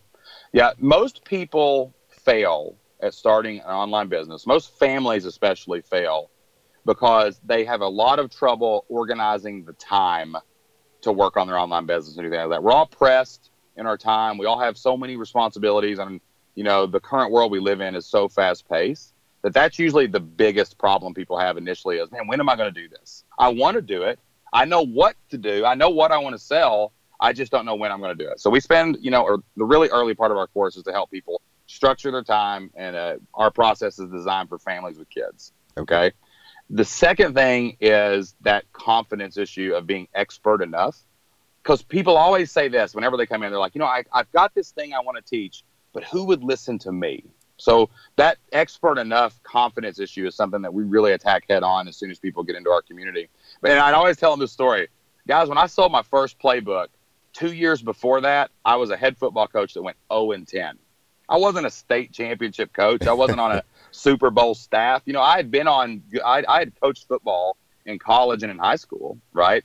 [0.52, 0.72] yeah.
[0.78, 4.46] Most people fail at starting an online business.
[4.46, 6.30] Most families, especially, fail
[6.86, 10.36] because they have a lot of trouble organizing the time
[11.02, 12.62] to work on their online business and anything like that.
[12.62, 14.38] We're all pressed in our time.
[14.38, 16.20] We all have so many responsibilities, and
[16.54, 20.06] you know the current world we live in is so fast paced that that's usually
[20.06, 23.24] the biggest problem people have initially is, man, when am I going to do this?
[23.38, 24.18] I want to do it.
[24.52, 25.64] I know what to do.
[25.64, 26.92] I know what I want to sell.
[27.20, 28.40] I just don't know when I'm going to do it.
[28.40, 30.92] So we spend, you know, or the really early part of our course is to
[30.92, 35.52] help people structure their time, and uh, our process is designed for families with kids.
[35.78, 36.12] Okay.
[36.68, 40.98] The second thing is that confidence issue of being expert enough.
[41.62, 44.30] Because people always say this whenever they come in, they're like, you know, I, I've
[44.32, 47.24] got this thing I want to teach, but who would listen to me?
[47.58, 51.96] So that expert enough confidence issue is something that we really attack head on as
[51.96, 53.28] soon as people get into our community.
[53.62, 54.88] And I'd always tell them this story.
[55.28, 56.86] Guys, when I sold my first playbook,
[57.34, 60.78] two years before that, I was a head football coach that went 0 and 10.
[61.30, 63.06] I wasn't a state championship coach.
[63.06, 63.62] I wasn't on a
[63.92, 65.02] Super Bowl staff.
[65.06, 68.58] You know, I had been on, I, I had coached football in college and in
[68.58, 69.64] high school, right?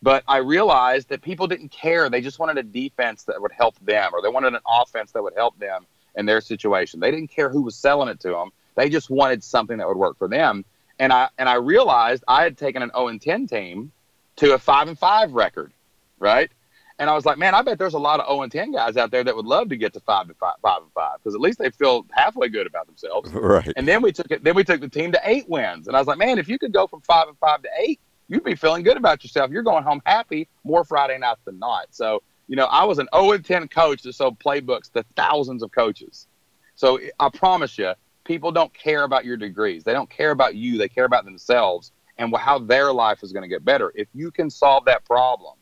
[0.00, 2.08] But I realized that people didn't care.
[2.08, 5.22] They just wanted a defense that would help them, or they wanted an offense that
[5.22, 6.98] would help them in their situation.
[6.98, 8.50] They didn't care who was selling it to them.
[8.74, 10.64] They just wanted something that would work for them.
[10.98, 13.92] And I and I realized I had taken an 0 and 10 team
[14.36, 15.72] to a 5 and 5 record,
[16.18, 16.50] right?
[16.98, 18.96] And I was like, man, I bet there's a lot of 0 and 10 guys
[18.96, 21.34] out there that would love to get to 5 and 5, 5 and 5 because
[21.34, 23.30] at least they feel halfway good about themselves.
[23.42, 23.72] Right.
[23.76, 25.88] And then we took it then we took the team to 8 wins.
[25.88, 28.00] And I was like, man, if you could go from 5 and 5 to 8,
[28.28, 29.50] you'd be feeling good about yourself.
[29.50, 31.86] You're going home happy more Friday nights than not.
[31.90, 35.62] So, you know, I was an 0 and 10 coach that sold playbooks to thousands
[35.62, 36.28] of coaches.
[36.76, 37.92] So I promise you,
[38.24, 39.82] people don't care about your degrees.
[39.82, 40.78] They don't care about you.
[40.78, 43.92] They care about themselves and how their life is going to get better.
[43.94, 45.54] If you can solve that problem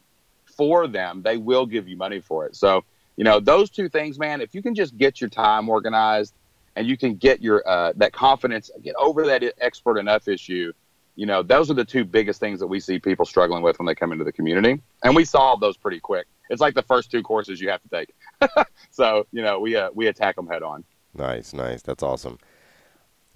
[0.61, 2.55] for them, they will give you money for it.
[2.55, 2.85] So,
[3.17, 6.35] you know, those two things, man, if you can just get your time organized
[6.77, 10.71] and you can get your uh, that confidence, get over that expert enough issue,
[11.17, 13.87] you know, those are the two biggest things that we see people struggling with when
[13.87, 14.83] they come into the community.
[15.03, 16.27] And we solve those pretty quick.
[16.51, 18.67] It's like the first two courses you have to take.
[18.91, 20.85] so, you know, we uh, we attack them head on.
[21.15, 21.81] Nice, nice.
[21.81, 22.39] That's awesome.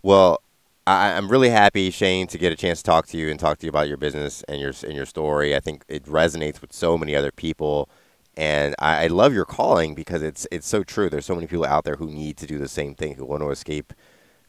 [0.03, 0.43] Well,
[0.87, 3.59] I, am really happy, Shane, to get a chance to talk to you and talk
[3.59, 5.57] to you about your business and your and your story.
[5.57, 7.89] I think it resonates with so many other people,
[8.37, 11.09] and I, I love your calling because it's it's so true.
[11.09, 13.43] There's so many people out there who need to do the same thing, who want
[13.43, 13.95] to escape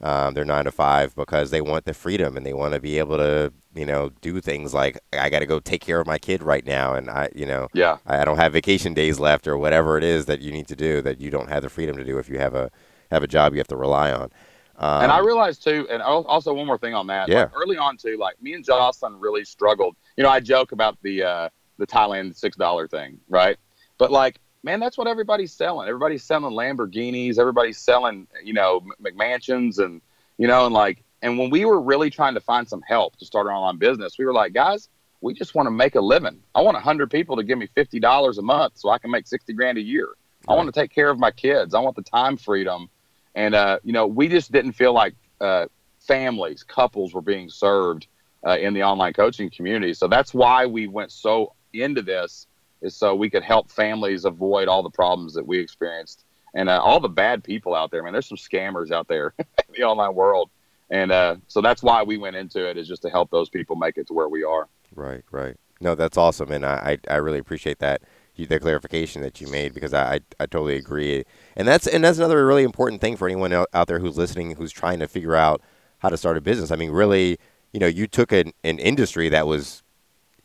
[0.01, 2.99] um, their nine to five because they want the freedom and they want to be
[2.99, 6.17] able to, you know, do things like I got to go take care of my
[6.17, 9.47] kid right now, and I, you know, yeah, I, I don't have vacation days left
[9.47, 11.95] or whatever it is that you need to do that you don't have the freedom
[11.95, 12.71] to do if you have a
[13.09, 14.31] have a job you have to rely on.
[14.77, 17.29] Um, and I realized too, and also one more thing on that.
[17.29, 17.43] Yeah.
[17.43, 19.95] Like early on too, like me and Jocelyn really struggled.
[20.17, 23.57] You know, I joke about the uh, the Thailand six dollar thing, right?
[23.97, 25.87] But like, man, that's what everybody's selling.
[25.87, 27.37] Everybody's selling Lamborghinis.
[27.37, 30.01] Everybody's selling, you know, McMansions, and
[30.37, 33.25] you know, and like, and when we were really trying to find some help to
[33.25, 34.89] start our online business, we were like, guys,
[35.21, 36.41] we just want to make a living.
[36.53, 39.25] I want hundred people to give me fifty dollars a month so I can make
[39.25, 40.07] sixty grand a year.
[40.07, 40.53] Right.
[40.53, 41.73] I want to take care of my kids.
[41.73, 42.89] I want the time freedom
[43.35, 45.67] and, uh, you know, we just didn't feel like uh,
[45.99, 48.07] families, couples were being served
[48.45, 49.93] uh, in the online coaching community.
[49.93, 52.47] So that's why we went so into this,
[52.81, 56.79] is so we could help families avoid all the problems that we experienced and uh,
[56.81, 58.01] all the bad people out there.
[58.01, 59.45] Man, there's some scammers out there in
[59.75, 60.49] the online world.
[60.89, 63.75] And uh, so that's why we went into it, is just to help those people
[63.75, 64.69] make it to where we are.
[64.93, 65.57] Right, right.
[65.81, 66.51] No, that's awesome.
[66.51, 68.01] And I, I, I really appreciate that
[68.43, 71.23] the clarification that you made because I, I, I totally agree,
[71.55, 74.71] and that's and that's another really important thing for anyone out there who's listening who's
[74.73, 75.61] trying to figure out
[75.99, 76.71] how to start a business.
[76.71, 77.37] I mean, really,
[77.71, 79.83] you know, you took an, an industry that was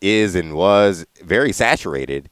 [0.00, 2.31] is and was very saturated,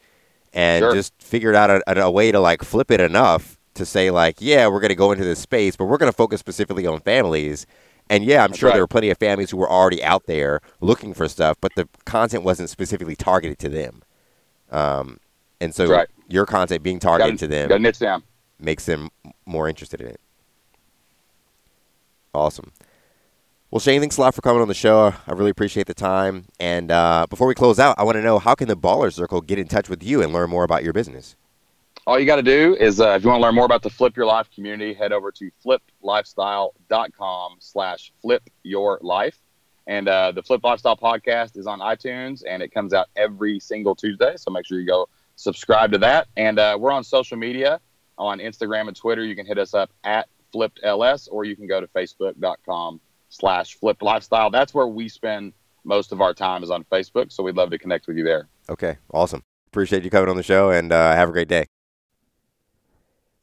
[0.52, 0.94] and sure.
[0.94, 4.66] just figured out a, a way to like flip it enough to say like, yeah,
[4.68, 7.66] we're going to go into this space, but we're going to focus specifically on families.
[8.10, 8.74] And yeah, I'm That's sure right.
[8.74, 11.88] there were plenty of families who were already out there looking for stuff, but the
[12.04, 14.02] content wasn't specifically targeted to them.
[14.70, 15.20] Um,
[15.60, 16.08] and so right.
[16.28, 18.22] your content being targeted got, to them got niche down.
[18.58, 19.08] makes them
[19.46, 20.20] more interested in it.
[22.34, 22.72] Awesome.
[23.70, 25.12] Well, Shane, thanks a lot for coming on the show.
[25.26, 26.46] I really appreciate the time.
[26.58, 29.42] And uh, before we close out, I want to know how can the Baller Circle
[29.42, 31.36] get in touch with you and learn more about your business?
[32.06, 33.90] All you got to do is, uh, if you want to learn more about the
[33.90, 39.36] Flip Your Life community, head over to flippedlifestyle.com slash flip your life.
[39.86, 43.94] And uh, the Flipped Lifestyle podcast is on iTunes, and it comes out every single
[43.94, 44.34] Tuesday.
[44.36, 46.28] So make sure you go subscribe to that.
[46.36, 47.80] And uh, we're on social media
[48.18, 49.24] on Instagram and Twitter.
[49.24, 53.76] You can hit us up at flipped ls, or you can go to facebook.com slash
[53.76, 54.50] flipped lifestyle.
[54.50, 55.52] That's where we spend
[55.84, 57.32] most of our time is on Facebook.
[57.32, 58.48] So we'd love to connect with you there.
[58.68, 59.42] Okay, awesome.
[59.68, 61.66] Appreciate you coming on the show, and uh, have a great day.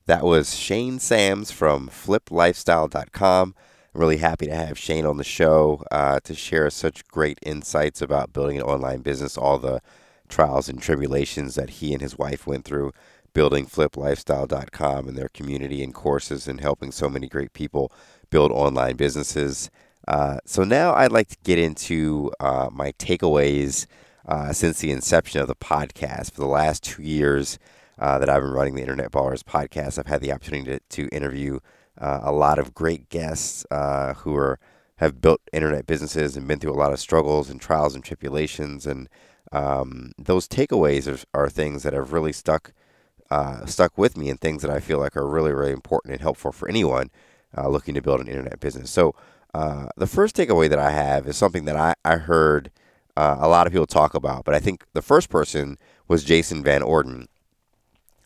[0.07, 3.55] That was Shane Sams from flippedlifestyle.com.
[3.93, 8.01] I'm really happy to have Shane on the show uh, to share such great insights
[8.01, 9.81] about building an online business, all the
[10.29, 12.91] trials and tribulations that he and his wife went through
[13.33, 17.91] building flippedlifestyle.com and their community and courses and helping so many great people
[18.29, 19.69] build online businesses.
[20.07, 23.87] Uh, so now I'd like to get into uh, my takeaways
[24.25, 26.31] uh, since the inception of the podcast.
[26.31, 27.59] For the last two years,
[27.99, 29.97] uh, that I've been running the Internet Ballers podcast.
[29.97, 31.59] I've had the opportunity to, to interview
[31.97, 34.59] uh, a lot of great guests uh, who are
[34.99, 38.87] have built internet businesses and been through a lot of struggles and trials and tribulations.
[38.87, 39.09] And
[39.55, 42.73] um, those takeaways are, are things that have really stuck
[43.31, 46.21] uh, stuck with me and things that I feel like are really really important and
[46.21, 47.09] helpful for anyone
[47.57, 48.91] uh, looking to build an internet business.
[48.91, 49.15] So
[49.53, 52.71] uh, the first takeaway that I have is something that I, I heard
[53.15, 55.77] uh, a lot of people talk about, but I think the first person
[56.09, 57.29] was Jason Van Orden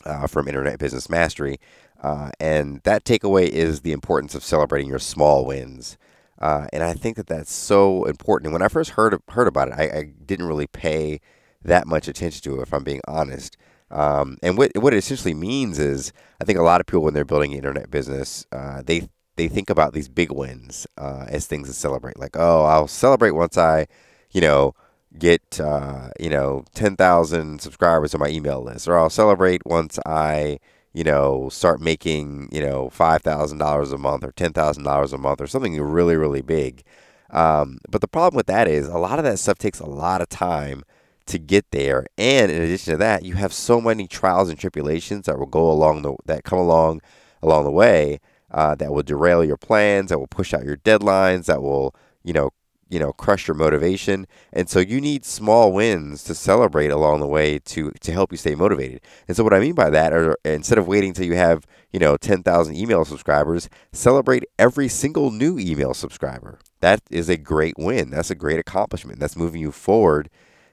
[0.04, 1.60] uh, from Internet Business Mastery.
[2.02, 5.96] Uh, and that takeaway is the importance of celebrating your small wins.
[6.40, 8.46] Uh, and I think that that's so important.
[8.46, 11.20] And when I first heard heard about it, I, I, didn't really pay
[11.62, 13.58] that much attention to it, if I'm being honest.
[13.90, 17.12] Um, and what what it essentially means is, I think a lot of people when
[17.12, 21.46] they're building an internet business, uh, they they think about these big wins uh, as
[21.46, 22.18] things to celebrate.
[22.18, 23.86] Like, oh, I'll celebrate once I,
[24.30, 24.74] you know,
[25.18, 29.98] get uh, you know ten thousand subscribers on my email list, or I'll celebrate once
[30.06, 30.58] I
[30.92, 35.80] you know, start making, you know, $5,000 a month or $10,000 a month or something
[35.80, 36.82] really, really big.
[37.30, 40.20] Um, but the problem with that is a lot of that stuff takes a lot
[40.20, 40.84] of time
[41.26, 42.06] to get there.
[42.18, 45.70] And in addition to that, you have so many trials and tribulations that will go
[45.70, 47.00] along the, that come along
[47.42, 51.46] along the way uh, that will derail your plans, that will push out your deadlines,
[51.46, 52.50] that will, you know,
[52.90, 54.26] you know crush your motivation.
[54.52, 58.38] And so you need small wins to celebrate along the way to to help you
[58.38, 59.00] stay motivated.
[59.28, 61.98] And so what i mean by that are instead of waiting until you have you
[61.98, 66.58] know 10,000 email subscribers celebrate every single new email subscriber.
[66.80, 68.10] That is a great win.
[68.10, 69.20] That's a great accomplishment.
[69.20, 70.30] That's moving you forward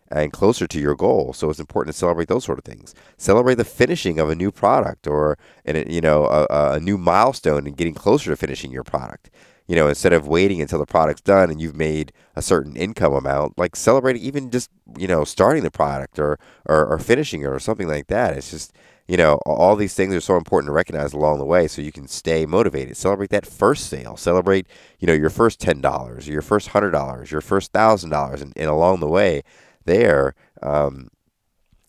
[0.09, 1.33] and closer to your goal.
[1.33, 2.95] So it's important to celebrate those sort of things.
[3.17, 7.67] Celebrate the finishing of a new product or an, you know a, a new milestone
[7.67, 9.29] and getting closer to finishing your product
[9.67, 13.13] you know, instead of waiting until the product's done and you've made a certain income
[13.13, 17.47] amount, like celebrating even just, you know, starting the product or, or, or finishing it
[17.47, 18.37] or something like that.
[18.37, 18.73] It's just,
[19.07, 21.91] you know, all these things are so important to recognize along the way so you
[21.91, 22.95] can stay motivated.
[22.95, 24.15] Celebrate that first sale.
[24.15, 24.67] Celebrate,
[24.99, 28.41] you know, your first $10, your first $100, your first $1,000.
[28.41, 29.43] And, and along the way
[29.83, 31.09] there, um,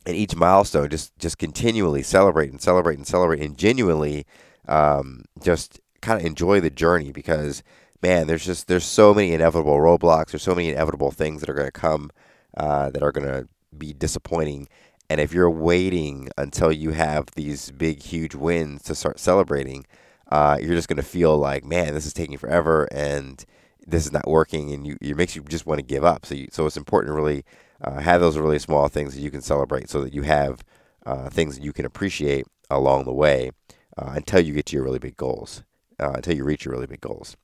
[0.05, 4.27] and each milestone, just, just continually celebrate and celebrate and celebrate and genuinely
[4.67, 7.62] um, just kind of enjoy the journey because
[8.02, 10.30] man, there's just there's so many inevitable roadblocks.
[10.30, 12.11] There's so many inevitable things that are going to come
[12.56, 14.68] uh, that are going to be disappointing.
[15.11, 19.87] And if you're waiting until you have these big, huge wins to start celebrating,
[20.30, 23.44] uh, you're just going to feel like, man, this is taking forever and
[23.87, 26.26] this is not working, and you it makes you just want to give up.
[26.26, 27.42] So you, so it's important to really
[27.80, 30.62] uh, have those really small things that you can celebrate, so that you have
[31.06, 33.50] uh, things that you can appreciate along the way
[33.96, 35.62] uh, until you get to your really big goals
[36.00, 37.37] uh, until you reach your really big goals.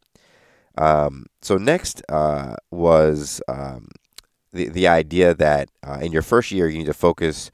[0.77, 3.89] Um, so next uh, was um,
[4.53, 7.51] the the idea that uh, in your first year you need to focus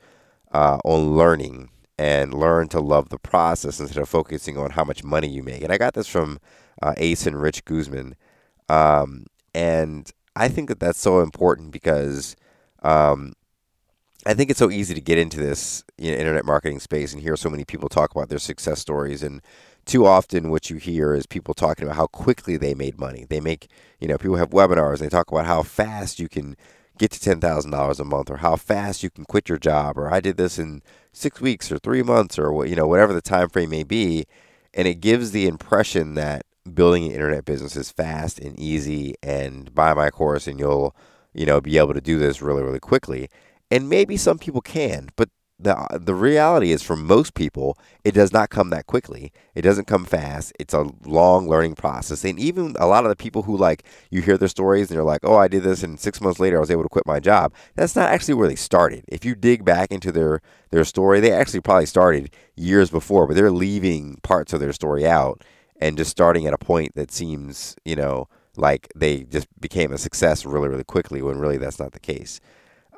[0.53, 5.05] uh, on learning and learn to love the process instead of focusing on how much
[5.05, 5.63] money you make.
[5.63, 6.39] And I got this from
[6.81, 8.17] uh, Ace and Rich Guzman,
[8.71, 12.37] um, and I think that that's so important because
[12.83, 13.35] um,
[14.27, 17.23] I think it's so easy to get into this you know, internet marketing space and
[17.23, 19.43] hear so many people talk about their success stories and
[19.85, 23.27] too often what you hear is people talking about how quickly they made money.
[23.29, 26.57] They make, you know, people have webinars and they talk about how fast you can
[26.99, 30.21] get to $10,000 a month or how fast you can quit your job or I
[30.21, 33.49] did this in 6 weeks or 3 months or what, you know, whatever the time
[33.49, 34.27] frame may be,
[34.75, 39.75] and it gives the impression that building an internet business is fast and easy and
[39.75, 40.95] buy my course and you'll,
[41.33, 43.29] you know, be able to do this really really quickly.
[43.71, 45.31] And maybe some people can, but
[45.63, 49.33] the the reality is for most people it does not come that quickly.
[49.55, 50.53] It doesn't come fast.
[50.59, 52.25] It's a long learning process.
[52.25, 55.05] And even a lot of the people who like you hear their stories and you're
[55.05, 57.21] like oh i did this and six months later i was able to quit my
[57.21, 57.53] job.
[57.75, 59.05] That's not actually where they started.
[59.09, 63.37] If you dig back into their their story they actually probably started years before but
[63.37, 65.43] they're leaving parts of their story out
[65.81, 69.99] and just starting at a point that seems you know like they just became a
[69.99, 72.41] success really really quickly when really that's not the case.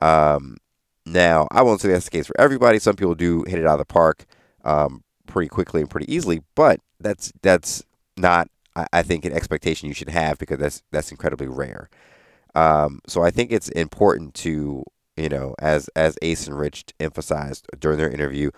[0.01, 0.57] Um,
[1.05, 2.79] now, I won't say that's the case for everybody.
[2.79, 4.25] Some people do hit it out of the park
[4.65, 7.83] um, pretty quickly and pretty easily, but that's that's
[8.17, 11.89] not, I, I think, an expectation you should have because that's that's incredibly rare.
[12.55, 14.85] Um, so I think it's important to,
[15.17, 18.51] you know, as as Ace and Rich emphasized during their interview,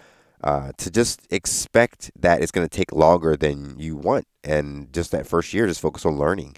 [0.42, 5.12] uh, to just expect that it's going to take longer than you want, and just
[5.12, 6.56] that first year, just focus on learning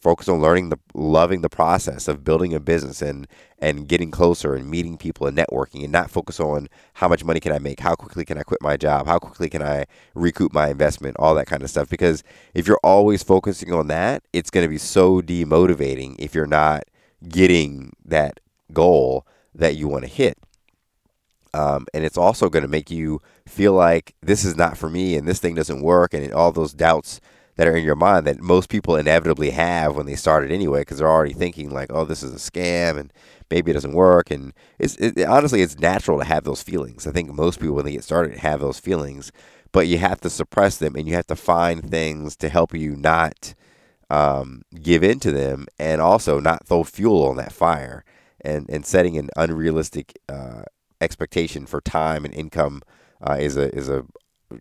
[0.00, 3.26] focus on learning the loving the process of building a business and
[3.58, 7.40] and getting closer and meeting people and networking and not focus on how much money
[7.40, 9.84] can I make, how quickly can I quit my job, how quickly can I
[10.14, 11.88] recoup my investment, all that kind of stuff.
[11.88, 12.24] Because
[12.54, 16.84] if you're always focusing on that, it's going to be so demotivating if you're not
[17.28, 18.40] getting that
[18.72, 20.38] goal that you want to hit.
[21.52, 25.16] Um, and it's also going to make you feel like this is not for me
[25.16, 27.20] and this thing doesn't work and all those doubts
[27.60, 30.96] that are in your mind that most people inevitably have when they started anyway because
[30.96, 33.12] they're already thinking like oh this is a scam and
[33.50, 37.10] maybe it doesn't work and it's it, honestly it's natural to have those feelings i
[37.10, 39.30] think most people when they get started have those feelings
[39.72, 42.96] but you have to suppress them and you have to find things to help you
[42.96, 43.52] not
[44.08, 48.06] um, give in to them and also not throw fuel on that fire
[48.40, 50.62] and, and setting an unrealistic uh,
[51.02, 52.80] expectation for time and income
[53.20, 54.06] uh, is a is a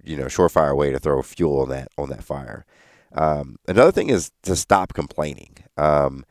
[0.04, 2.66] you know surefire way to throw fuel on that on that fire.
[3.14, 6.26] Um, another thing is to stop complaining, um,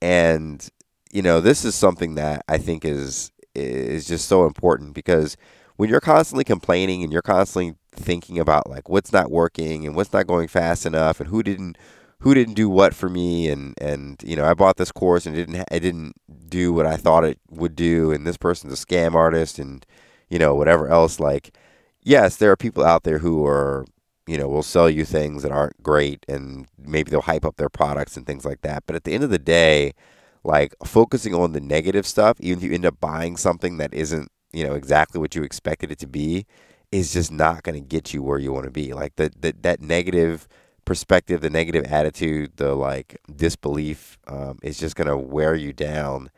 [0.00, 0.68] and
[1.12, 5.36] you know this is something that I think is is just so important because
[5.76, 10.12] when you're constantly complaining and you're constantly thinking about like what's not working and what's
[10.12, 11.76] not going fast enough and who didn't
[12.20, 15.36] who didn't do what for me and and you know I bought this course and
[15.36, 16.14] it didn't it didn't
[16.48, 19.84] do what I thought it would do and this person's a scam artist and
[20.28, 21.56] you know whatever else like
[22.02, 23.84] yes there are people out there who are
[24.30, 27.68] you know will sell you things that aren't great and maybe they'll hype up their
[27.68, 28.84] products and things like that.
[28.86, 29.92] But at the end of the day
[30.42, 34.30] like focusing on the negative stuff even if you end up buying something that isn't
[34.52, 36.46] you know exactly what you expected it to be
[36.92, 38.92] is just not going to get you where you want to be.
[38.92, 40.48] Like the, the that negative
[40.84, 46.30] perspective, the negative attitude, the like disbelief um, is just going to wear you down,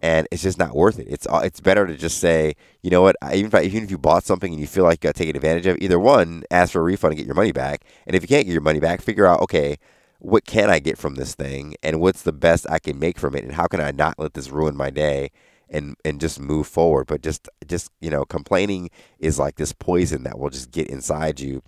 [0.00, 1.06] and it's just not worth it.
[1.08, 3.98] It's uh, it's better to just say, you know what, even if, even if you
[3.98, 6.80] bought something and you feel like you got taken advantage of, either one, ask for
[6.80, 9.00] a refund and get your money back, and if you can't get your money back,
[9.00, 9.78] figure out okay.
[10.20, 13.34] What can I get from this thing, and what's the best I can make from
[13.34, 15.30] it, and how can I not let this ruin my day,
[15.68, 17.08] and and just move forward.
[17.08, 18.88] But just just you know, complaining
[19.18, 21.62] is like this poison that will just get inside you,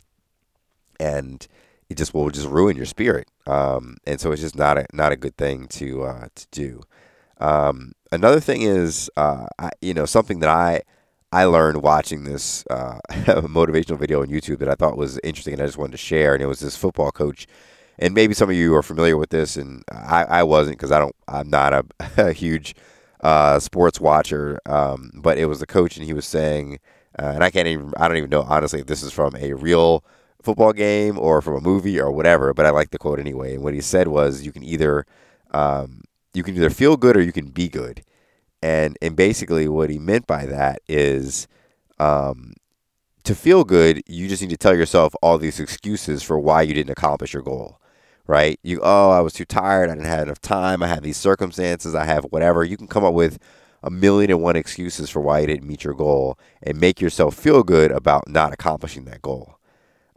[0.98, 1.46] and
[1.90, 3.28] it just will just ruin your spirit.
[3.46, 6.82] Um, and so it's just not a not a good thing to uh, to do.
[7.40, 10.82] Um, another thing is, uh, I, you know, something that I
[11.32, 15.62] I learned watching this uh, motivational video on YouTube that I thought was interesting, and
[15.62, 16.34] I just wanted to share.
[16.34, 17.46] And it was this football coach,
[17.98, 20.98] and maybe some of you are familiar with this, and I, I wasn't because I
[20.98, 21.84] don't I'm not a,
[22.28, 22.74] a huge
[23.20, 24.60] uh, sports watcher.
[24.66, 26.78] Um, but it was the coach, and he was saying,
[27.18, 29.52] uh, and I can't even I don't even know honestly if this is from a
[29.54, 30.04] real
[30.42, 33.54] football game or from a movie or whatever, but I like the quote anyway.
[33.54, 35.06] And what he said was, "You can either
[35.50, 36.02] um,
[36.36, 38.02] you can either feel good or you can be good."
[38.62, 41.46] And and basically, what he meant by that is,
[41.98, 42.54] um,
[43.24, 46.74] to feel good, you just need to tell yourself all these excuses for why you
[46.74, 47.80] didn't accomplish your goal.
[48.26, 48.58] Right?
[48.62, 49.90] You oh, I was too tired.
[49.90, 50.82] I didn't have enough time.
[50.82, 51.94] I have these circumstances.
[51.94, 52.64] I have whatever.
[52.64, 53.38] You can come up with
[53.82, 57.36] a million and one excuses for why you didn't meet your goal and make yourself
[57.36, 59.58] feel good about not accomplishing that goal.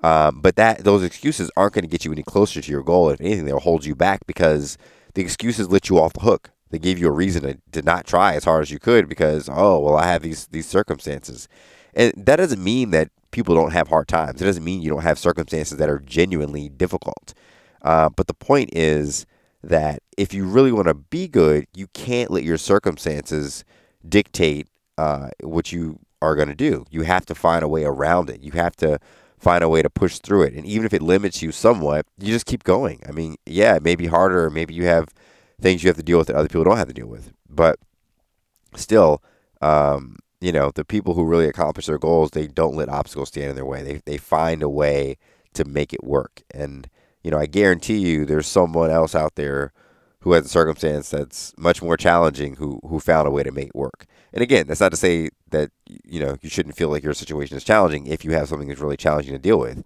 [0.01, 3.09] Um, but that those excuses aren't going to get you any closer to your goal.
[3.09, 4.78] If anything, they'll hold you back because
[5.20, 6.51] the excuses let you off the hook.
[6.70, 9.49] They gave you a reason to, to not try as hard as you could because
[9.51, 11.49] oh well I have these these circumstances,
[11.93, 14.41] and that doesn't mean that people don't have hard times.
[14.41, 17.34] It doesn't mean you don't have circumstances that are genuinely difficult.
[17.82, 19.26] Uh, but the point is
[19.61, 23.65] that if you really want to be good, you can't let your circumstances
[24.07, 24.67] dictate
[24.97, 26.86] uh, what you are going to do.
[26.89, 28.41] You have to find a way around it.
[28.41, 28.99] You have to
[29.40, 30.54] find a way to push through it.
[30.54, 33.02] And even if it limits you somewhat, you just keep going.
[33.08, 34.50] I mean, yeah, it may be harder.
[34.50, 35.08] Maybe you have
[35.60, 37.32] things you have to deal with that other people don't have to deal with.
[37.50, 37.80] But
[38.76, 39.24] still,
[39.62, 43.50] um, you know, the people who really accomplish their goals, they don't let obstacles stand
[43.50, 43.82] in their way.
[43.82, 45.18] They, they find a way
[45.54, 46.44] to make it work.
[46.52, 46.90] And,
[47.24, 49.74] you know, I guarantee you there's someone else out there
[50.22, 53.74] who has a circumstance that's much more challenging who, who found a way to make
[53.74, 54.05] work.
[54.34, 57.57] And again, that's not to say that you know you shouldn't feel like your situation
[57.57, 59.84] is challenging if you have something that's really challenging to deal with.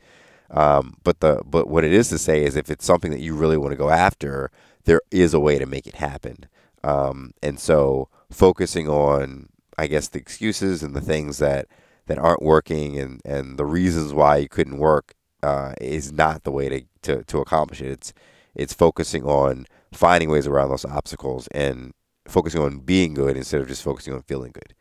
[0.49, 3.36] Um, but the but what it is to say is if it's something that you
[3.36, 4.51] really want to go after,
[4.86, 6.47] there is a way to make it happen.
[6.84, 11.67] Um, and so focusing on, I guess, the excuses and the things that
[12.07, 16.51] that aren't working and and the reasons why you couldn't work uh, is not the
[16.51, 17.91] way to, to to accomplish it.
[17.91, 18.13] It's
[18.55, 21.93] it's focusing on finding ways around those obstacles and
[22.27, 24.73] focusing on being good instead of just focusing on feeling good.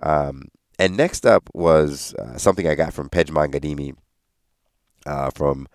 [0.00, 3.96] Um, and next up was uh, something I got from Pejman Ghadimi
[5.06, 5.66] uh, from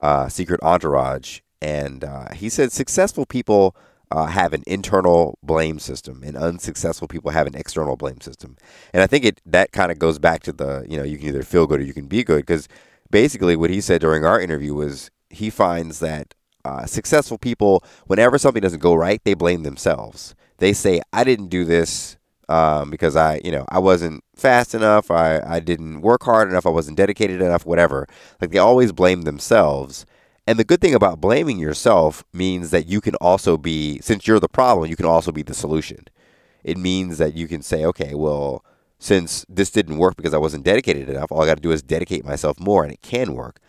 [0.00, 1.40] uh, Secret Entourage.
[1.60, 3.76] And uh, he said successful people
[4.10, 8.56] uh, have an internal blame system, and unsuccessful people have an external blame system.
[8.92, 11.28] And I think it that kind of goes back to the you know you can
[11.28, 12.68] either feel good or you can be good because
[13.10, 16.34] basically what he said during our interview was he finds that
[16.68, 21.48] uh, successful people, whenever something doesn't go right, they blame themselves they say I didn't
[21.48, 22.16] do this
[22.48, 26.66] um, because I, you know, I wasn't fast enough, I, I didn't work hard enough,
[26.66, 28.06] I wasn't dedicated enough, whatever.
[28.40, 30.06] Like they always blame themselves.
[30.46, 34.40] And the good thing about blaming yourself means that you can also be, since you're
[34.40, 36.06] the problem, you can also be the solution.
[36.64, 38.64] It means that you can say, okay, well,
[38.98, 41.82] since this didn't work because I wasn't dedicated enough, all I got to do is
[41.82, 43.60] dedicate myself more and it can work.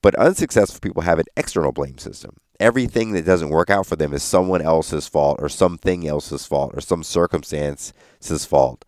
[0.00, 2.36] But unsuccessful people have an external blame system.
[2.60, 6.72] Everything that doesn't work out for them is someone else's fault or something else's fault
[6.74, 8.84] or some circumstance's fault.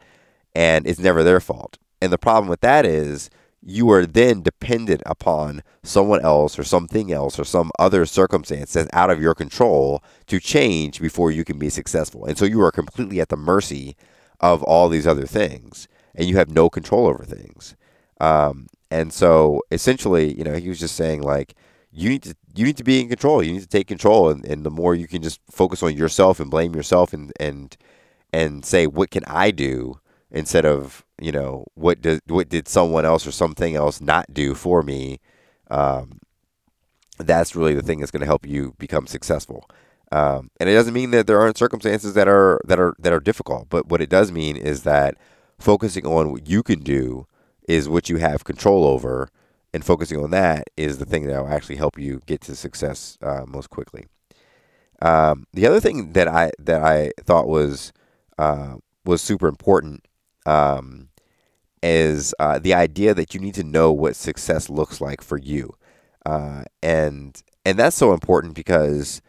[0.54, 1.78] And it's never their fault.
[2.00, 3.30] And the problem with that is
[3.66, 8.90] you are then dependent upon someone else or something else or some other circumstance that's
[8.92, 12.26] out of your control to change before you can be successful.
[12.26, 13.96] And so you are completely at the mercy
[14.40, 17.74] of all these other things and you have no control over things.
[18.20, 21.54] Um, and so essentially, you know, he was just saying like,
[21.94, 23.42] you need to you need to be in control.
[23.42, 26.40] You need to take control, and, and the more you can just focus on yourself
[26.40, 27.76] and blame yourself and and
[28.32, 33.04] and say what can I do instead of you know what did what did someone
[33.04, 35.20] else or something else not do for me.
[35.70, 36.18] Um,
[37.18, 39.70] that's really the thing that's going to help you become successful.
[40.10, 43.20] Um, and it doesn't mean that there aren't circumstances that are that are that are
[43.20, 45.16] difficult, but what it does mean is that
[45.58, 47.26] focusing on what you can do
[47.68, 49.30] is what you have control over,
[49.74, 53.18] and focusing on that is the thing that will actually help you get to success
[53.20, 54.06] uh, most quickly.
[55.02, 57.92] Um, the other thing that I that I thought was
[58.38, 60.06] uh, was super important
[60.46, 61.08] um,
[61.82, 65.74] is uh, the idea that you need to know what success looks like for you,
[66.24, 69.20] uh, and and that's so important because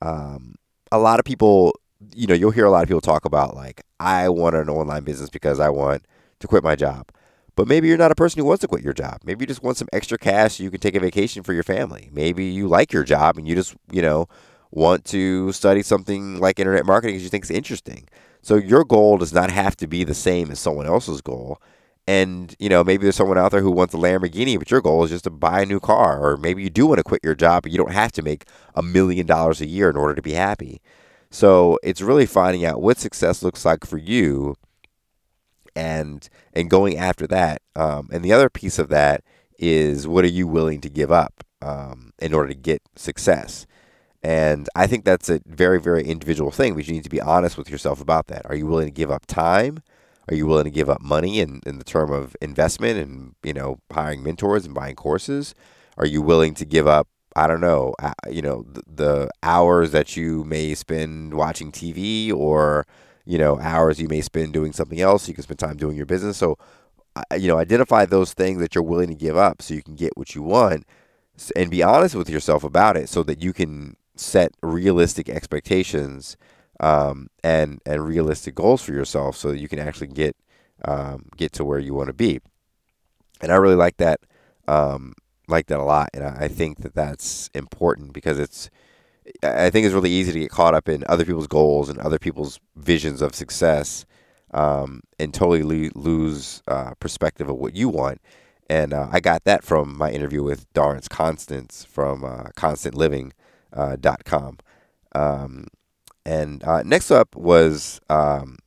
[0.00, 0.54] um,
[0.92, 1.74] a lot of people,
[2.14, 5.02] you know, you'll hear a lot of people talk about like I want an online
[5.02, 6.04] business because I want
[6.38, 7.10] to quit my job.
[7.60, 9.20] But maybe you're not a person who wants to quit your job.
[9.22, 11.62] Maybe you just want some extra cash so you can take a vacation for your
[11.62, 12.08] family.
[12.10, 14.28] Maybe you like your job and you just, you know,
[14.70, 18.08] want to study something like internet marketing because you think it's interesting.
[18.40, 21.60] So your goal does not have to be the same as someone else's goal.
[22.06, 25.04] And, you know, maybe there's someone out there who wants a Lamborghini, but your goal
[25.04, 26.18] is just to buy a new car.
[26.18, 28.46] Or maybe you do want to quit your job, but you don't have to make
[28.74, 30.80] a million dollars a year in order to be happy.
[31.30, 34.56] So it's really finding out what success looks like for you
[35.74, 37.62] and and going after that.
[37.76, 39.22] Um, and the other piece of that
[39.58, 43.66] is what are you willing to give up um, in order to get success?
[44.22, 47.56] And I think that's a very, very individual thing, but you need to be honest
[47.56, 48.44] with yourself about that.
[48.46, 49.82] Are you willing to give up time?
[50.28, 53.54] Are you willing to give up money in, in the term of investment and, you
[53.54, 55.54] know, hiring mentors and buying courses?
[55.96, 59.92] Are you willing to give up, I don't know, uh, you know, the, the hours
[59.92, 62.86] that you may spend watching TV or,
[63.30, 65.28] you know, hours you may spend doing something else?
[65.28, 66.36] You can spend time doing your business.
[66.36, 66.58] So,
[67.38, 70.16] you know, identify those things that you're willing to give up so you can get
[70.16, 70.84] what you want
[71.54, 76.36] and be honest with yourself about it so that you can set realistic expectations
[76.80, 80.36] um, and and realistic goals for yourself so that you can actually get
[80.84, 82.40] um, get to where you want to be.
[83.40, 84.20] And I really like that
[84.66, 85.14] um,
[85.46, 88.70] like that a lot, and I, I think that that's important because it's
[89.42, 92.18] I think it's really easy to get caught up in other people's goals and other
[92.18, 94.04] people's visions of success,
[94.52, 98.20] um, and totally lo- lose uh, perspective of what you want.
[98.68, 103.32] And uh, I got that from my interview with Darrence Constance from uh, Constant Living
[103.72, 103.96] uh.
[105.12, 105.66] Um,
[106.24, 108.58] and uh, next up was um,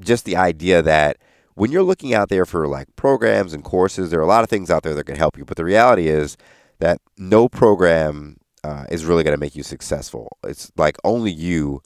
[0.00, 1.18] just the idea that
[1.54, 4.50] when you're looking out there for like programs and courses, there are a lot of
[4.50, 5.44] things out there that can help you.
[5.44, 6.36] But the reality is
[6.80, 10.38] that no program uh, is really going to make you successful.
[10.42, 11.82] It's like only you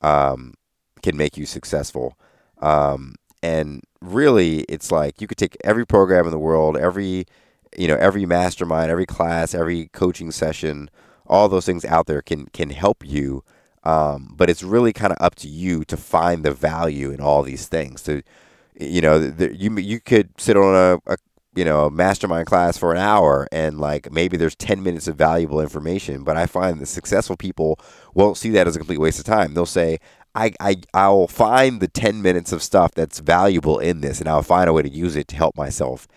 [0.00, 0.54] um,
[1.02, 2.18] can make you successful.
[2.60, 7.26] Um, and really, it's like you could take every program in the world, every
[7.76, 10.90] you know, every mastermind, every class, every coaching session,
[11.26, 13.44] all those things out there can can help you.
[13.84, 17.42] Um, but it's really kind of up to you to find the value in all
[17.42, 18.02] these things.
[18.02, 18.22] To,
[18.78, 21.16] you know, the, you you could sit on a, a
[21.54, 25.60] you know mastermind class for an hour and like maybe there's 10 minutes of valuable
[25.60, 27.78] information but i find that successful people
[28.14, 29.98] won't see that as a complete waste of time they'll say
[30.34, 34.42] I, I i'll find the 10 minutes of stuff that's valuable in this and i'll
[34.42, 36.08] find a way to use it to help myself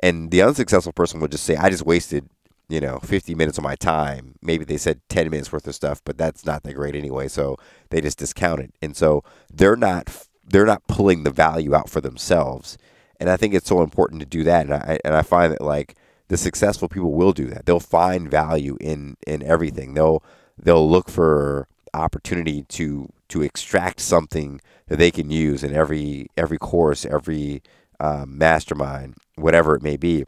[0.00, 2.28] and the unsuccessful person would just say i just wasted
[2.68, 4.34] you know, 50 minutes of my time.
[4.42, 7.28] Maybe they said 10 minutes worth of stuff, but that's not that great anyway.
[7.28, 7.56] So
[7.90, 8.74] they just discount it.
[8.82, 9.22] And so
[9.52, 12.78] they're not they're not pulling the value out for themselves.
[13.18, 14.66] And I think it's so important to do that.
[14.66, 15.96] And I and I find that like
[16.28, 17.66] the successful people will do that.
[17.66, 19.94] They'll find value in in everything.
[19.94, 20.22] They'll
[20.58, 26.58] they'll look for opportunity to to extract something that they can use in every every
[26.58, 27.62] course, every
[28.00, 30.24] um, mastermind, whatever it may be.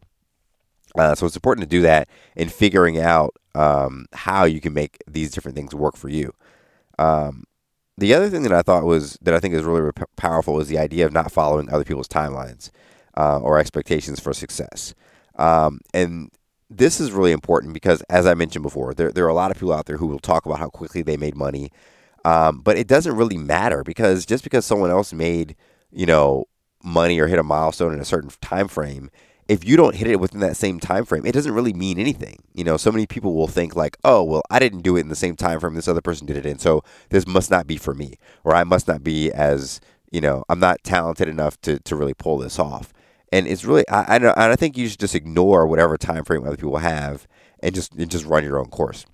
[0.97, 4.99] Uh, so it's important to do that in figuring out um, how you can make
[5.07, 6.33] these different things work for you.
[6.99, 7.45] Um,
[7.99, 10.79] the other thing that I thought was that I think is really, powerful is the
[10.79, 12.71] idea of not following other people's timelines
[13.17, 14.95] uh, or expectations for success.
[15.35, 16.31] Um, and
[16.71, 19.57] this is really important because, as I mentioned before, there, there are a lot of
[19.57, 21.73] people out there who will talk about how quickly they made money,
[22.25, 25.57] um, but it doesn't really matter because just because someone else made,
[25.91, 26.45] you know,
[26.85, 29.11] money or hit a milestone in a certain time frame,
[29.49, 32.37] if you don't hit it within that same time frame, it doesn't really mean anything.
[32.55, 35.09] You know, so many people will think like, "Oh, well, I didn't do it in
[35.09, 37.77] the same time frame this other person did it in, so this must not be
[37.79, 39.81] for me, or I must not be as
[40.11, 42.93] you know, I'm not talented enough to to really pull this off."
[43.33, 46.57] And it's really, I I, I think you should just ignore whatever time frame other
[46.57, 47.27] people have
[47.61, 49.07] and just and just run your own course.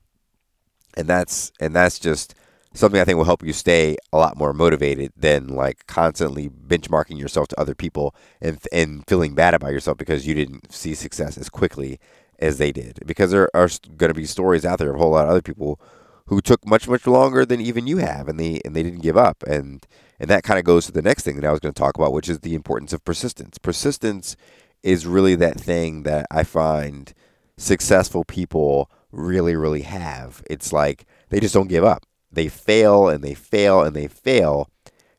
[0.97, 2.35] And that's and that's just
[2.75, 7.19] something I think will help you stay a lot more motivated than like constantly benchmarking
[7.19, 11.39] yourself to other people and and feeling bad about yourself because you didn't see success
[11.39, 12.01] as quickly
[12.41, 13.01] as they did.
[13.07, 15.43] Because there are going to be stories out there of a whole lot of other
[15.43, 15.81] people
[16.27, 19.17] who took much much longer than even you have, and they and they didn't give
[19.17, 19.43] up.
[19.45, 19.87] And
[20.19, 21.97] and that kind of goes to the next thing that I was going to talk
[21.97, 23.59] about, which is the importance of persistence.
[23.59, 24.37] Persistence
[24.83, 27.13] is really that thing that I find
[27.57, 30.43] successful people really really have.
[30.51, 32.05] It's like they just don't give up
[32.35, 34.69] they fail and they fail and they fail.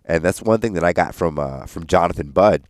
[0.06, 2.64] And that's one thing that I got from uh, from Jonathan Budd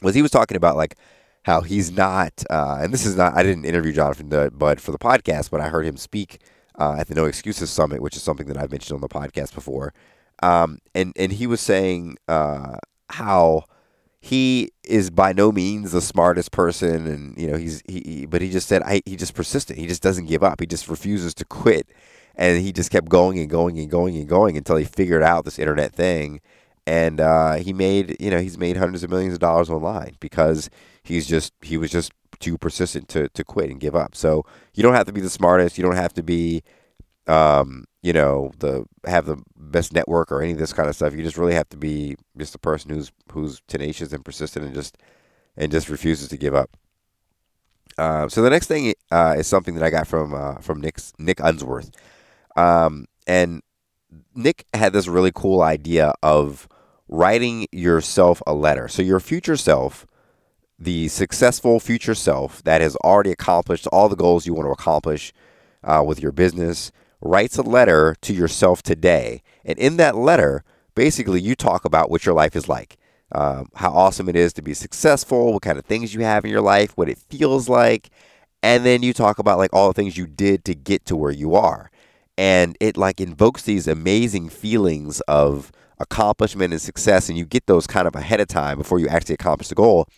[0.00, 0.96] was he was talking about like
[1.44, 4.98] how he's not, uh, and this is not I didn't interview Jonathan Budd for the
[4.98, 6.40] podcast, but I heard him speak
[6.78, 9.54] uh, at the No Excuses Summit, which is something that I've mentioned on the podcast
[9.54, 9.92] before.
[10.42, 12.76] Um, and and he was saying uh,
[13.10, 13.64] how
[14.20, 18.42] he is by no means the smartest person, and you know he's he, he but
[18.42, 19.78] he just said I, he just persistent.
[19.78, 20.60] He just doesn't give up.
[20.60, 21.88] He just refuses to quit
[22.38, 25.44] and he just kept going and going and going and going until he figured out
[25.44, 26.40] this internet thing.
[26.86, 30.70] And uh, he made you know he's made hundreds of millions of dollars online because
[31.02, 34.14] he's just he was just too persistent to, to quit and give up.
[34.14, 35.76] So you don't have to be the smartest.
[35.76, 36.62] You don't have to be
[37.26, 41.14] um, you know the have the best network or any of this kind of stuff.
[41.14, 44.74] You just really have to be just a person who's who's tenacious and persistent and
[44.74, 44.96] just
[45.56, 46.70] and just refuses to give up.
[47.98, 51.12] Uh, so the next thing uh, is something that I got from uh, from Nick's,
[51.18, 51.90] Nick Unsworth.
[52.58, 53.62] Um, and
[54.34, 56.68] Nick had this really cool idea of
[57.08, 58.88] writing yourself a letter.
[58.88, 60.06] So your future self,
[60.76, 65.32] the successful future self that has already accomplished all the goals you want to accomplish
[65.84, 66.90] uh, with your business,
[67.20, 69.42] writes a letter to yourself today.
[69.64, 70.64] And in that letter,
[70.96, 72.96] basically, you talk about what your life is like.
[73.30, 76.50] Um, how awesome it is to be successful, what kind of things you have in
[76.50, 78.08] your life, what it feels like,
[78.62, 81.30] and then you talk about like all the things you did to get to where
[81.30, 81.90] you are
[82.38, 87.88] and it like invokes these amazing feelings of accomplishment and success and you get those
[87.88, 90.08] kind of ahead of time before you actually accomplish the goal.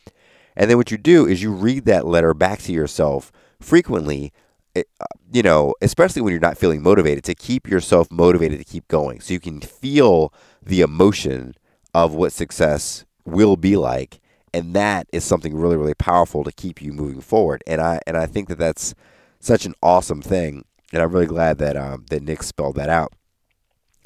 [0.55, 4.35] And then what you do is you read that letter back to yourself frequently
[4.77, 8.65] eh, uh, you know especially when you're not feeling motivated to keep yourself motivated to
[8.65, 11.55] keep going so you can feel the emotion
[11.95, 14.21] of what success will be like.
[14.53, 17.65] And that is something really really powerful to keep you moving forward.
[17.67, 18.95] And i and i think that that's
[19.39, 23.13] such an awesome thing and I'm really glad that um, that Nick spelled that out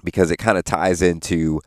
[0.02, 1.60] because it kind of ties into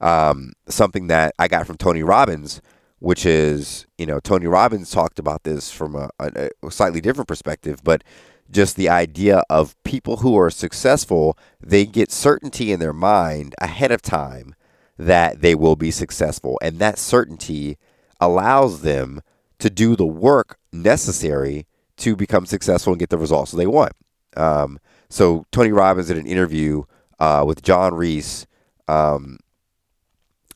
[0.00, 2.60] um, something that I got from Tony Robbins,
[2.98, 7.28] which is you know Tony Robbins talked about this from a, a, a slightly different
[7.28, 8.04] perspective, but
[8.50, 13.92] just the idea of people who are successful, they get certainty in their mind ahead
[13.92, 14.54] of time
[14.96, 17.78] that they will be successful, and that certainty
[18.20, 19.20] allows them
[19.58, 21.66] to do the work necessary
[21.96, 23.92] to become successful and get the results they want.
[24.38, 24.78] Um,
[25.08, 26.84] so Tony Robbins did an interview
[27.18, 28.46] uh, with John Reese,
[28.86, 29.38] um,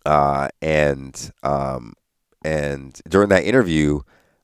[0.07, 1.95] uh, and um,
[2.45, 4.01] and during that interview,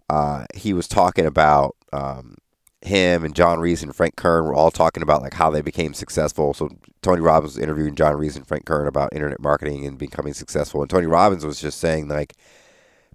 [0.09, 2.37] uh, he was talking about um,
[2.81, 5.95] him and John Reese and Frank Kern were all talking about like how they became
[5.95, 6.55] successful.
[6.55, 6.71] So
[7.03, 10.81] Tony Robbins was interviewing John Reese and Frank Kern about internet marketing and becoming successful,
[10.81, 12.35] and Tony Robbins was just saying like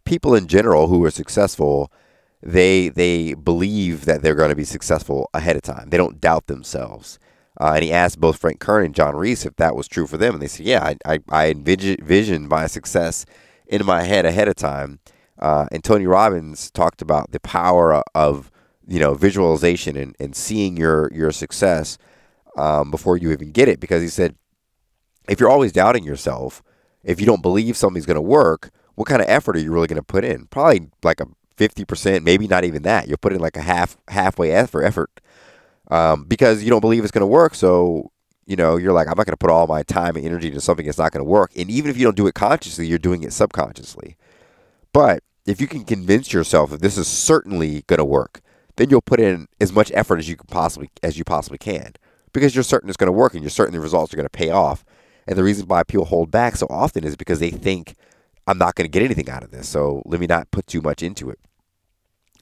[0.05, 1.91] people in general who are successful
[2.43, 5.89] they they believe that they're going to be successful ahead of time.
[5.89, 7.17] They don't doubt themselves.
[7.59, 10.17] Uh, and he asked both Frank Kern and John Reese if that was true for
[10.17, 13.25] them, and they said, "Yeah, I I, I envisioned my success
[13.67, 14.99] in my head ahead of time."
[15.39, 18.51] Uh, and Tony Robbins talked about the power of
[18.87, 21.97] you know visualization and, and seeing your your success
[22.57, 24.35] um, before you even get it, because he said,
[25.29, 26.61] if you're always doubting yourself,
[27.03, 29.87] if you don't believe something's going to work, what kind of effort are you really
[29.87, 30.45] going to put in?
[30.47, 31.27] Probably like a
[31.57, 33.07] 50%, maybe not even that.
[33.07, 35.21] You'll put in like a half halfway effort effort
[35.89, 37.55] um, because you don't believe it's going to work.
[37.55, 38.11] So,
[38.45, 40.61] you know, you're like, I'm not going to put all my time and energy into
[40.61, 41.51] something that's not going to work.
[41.55, 44.17] And even if you don't do it consciously, you're doing it subconsciously.
[44.91, 48.41] But if you can convince yourself that this is certainly going to work,
[48.75, 51.93] then you'll put in as much effort as you can possibly as you possibly can
[52.33, 54.29] because you're certain it's going to work and you're certain the results are going to
[54.29, 54.83] pay off.
[55.27, 57.95] And the reason why people hold back so often is because they think
[58.47, 59.67] I'm not going to get anything out of this.
[59.67, 61.39] So let me not put too much into it.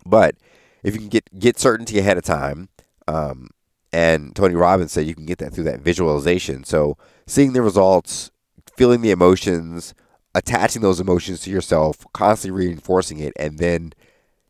[0.06, 0.36] But
[0.84, 2.70] if you can get get certainty ahead of time,
[3.08, 3.50] um,
[3.94, 6.64] and Tony Robbins said you can get that through that visualization.
[6.64, 6.98] So
[7.28, 8.32] seeing the results,
[8.76, 9.94] feeling the emotions
[10.34, 13.94] attaching those emotions to yourself, constantly reinforcing it, and then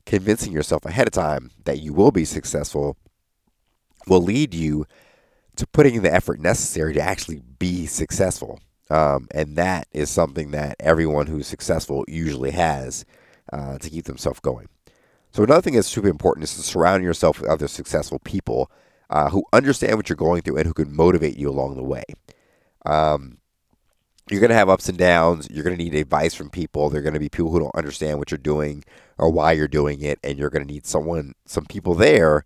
[0.06, 2.98] convincing yourself ahead of time that you will be successful
[4.08, 4.86] will lead you
[5.56, 8.60] to putting in the effort necessary to actually be successful.
[8.92, 13.06] Um, and that is something that everyone who's successful usually has
[13.54, 14.68] uh, to keep themselves going.
[15.32, 18.70] So, another thing that's super important is to surround yourself with other successful people
[19.10, 22.04] uh, who understand what you're going through and who can motivate you along the way.
[22.86, 23.38] Um,
[24.30, 25.48] you're going to have ups and downs.
[25.50, 26.90] You're going to need advice from people.
[26.90, 28.84] There are going to be people who don't understand what you're doing
[29.18, 32.44] or why you're doing it, and you're going to need someone, some people there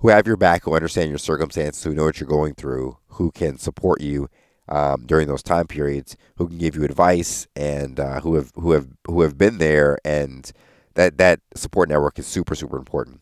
[0.00, 3.30] who have your back, who understand your circumstances, who know what you're going through, who
[3.30, 4.28] can support you
[4.68, 8.72] um, during those time periods, who can give you advice, and uh, who have who
[8.72, 9.98] have who have been there.
[10.04, 10.50] And
[10.94, 13.20] that that support network is super super important.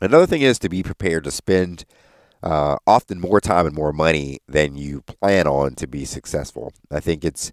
[0.00, 1.84] Another thing is to be prepared to spend
[2.42, 6.72] uh, often more time and more money than you plan on to be successful.
[6.90, 7.52] I think it's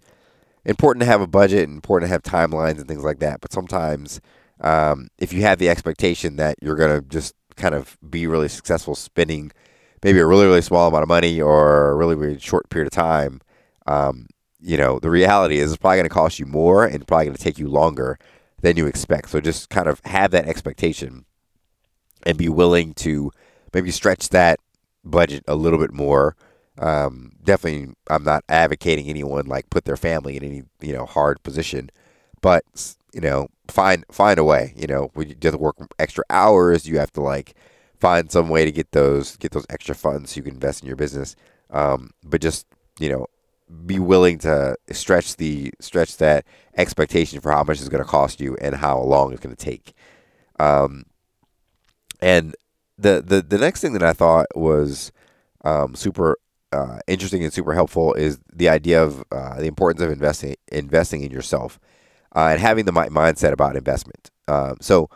[0.66, 3.42] important to have a budget and important to have timelines and things like that.
[3.42, 4.20] But sometimes,
[4.62, 8.48] um, if you have the expectation that you're going to just kind of be really
[8.48, 9.52] successful spending
[10.04, 12.92] maybe a really, really small amount of money or a really, really short period of
[12.92, 13.42] time,
[13.88, 14.28] um,
[14.60, 17.38] you know, the reality is it's probably going to cost you more and probably going
[17.38, 18.20] to take you longer
[18.62, 19.30] than you expect.
[19.30, 21.26] So just kind of have that expectation
[22.24, 23.32] and be willing to
[23.74, 24.60] maybe stretch that
[25.04, 26.36] budget a little bit more.
[26.78, 31.42] Um, definitely, I'm not advocating anyone like put their family in any you know hard
[31.44, 31.90] position,
[32.42, 32.64] but
[33.14, 34.74] you know find find a way.
[34.76, 37.54] You know, when you have to work extra hours, you have to like
[38.00, 40.88] find some way to get those get those extra funds so you can invest in
[40.88, 41.36] your business.
[41.70, 42.66] Um, but just
[43.00, 43.28] you know,
[43.86, 46.46] be willing to stretch the stretch that
[46.78, 49.66] expectation for how much it's going to cost you and how long it's going to
[49.66, 49.94] take.
[50.60, 51.06] Um,
[52.22, 52.56] and
[52.98, 55.12] the, the the next thing that I thought was
[55.64, 56.38] um, super
[56.72, 61.24] uh, interesting and super helpful is the idea of uh, the importance of investing investing
[61.24, 61.80] in yourself
[62.36, 64.32] uh, and having the mindset about investment.
[64.48, 65.10] Um, so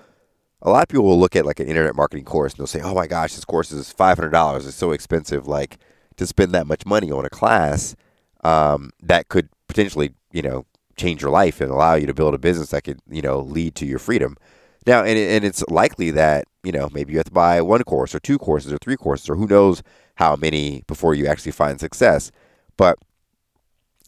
[0.63, 2.81] a lot of people will look at like an internet marketing course and they'll say,
[2.81, 4.65] "Oh my gosh, this course is five hundred dollars.
[4.65, 5.45] It's so expensive.
[5.45, 5.77] Like
[6.15, 7.95] to spend that much money on a class
[8.43, 12.37] um, that could potentially, you know, change your life and allow you to build a
[12.37, 14.37] business that could, you know, lead to your freedom."
[14.85, 18.13] Now, and, and it's likely that, you know, maybe you have to buy one course
[18.13, 19.81] or two courses or three courses or who knows
[20.15, 22.31] how many before you actually find success.
[22.75, 22.97] But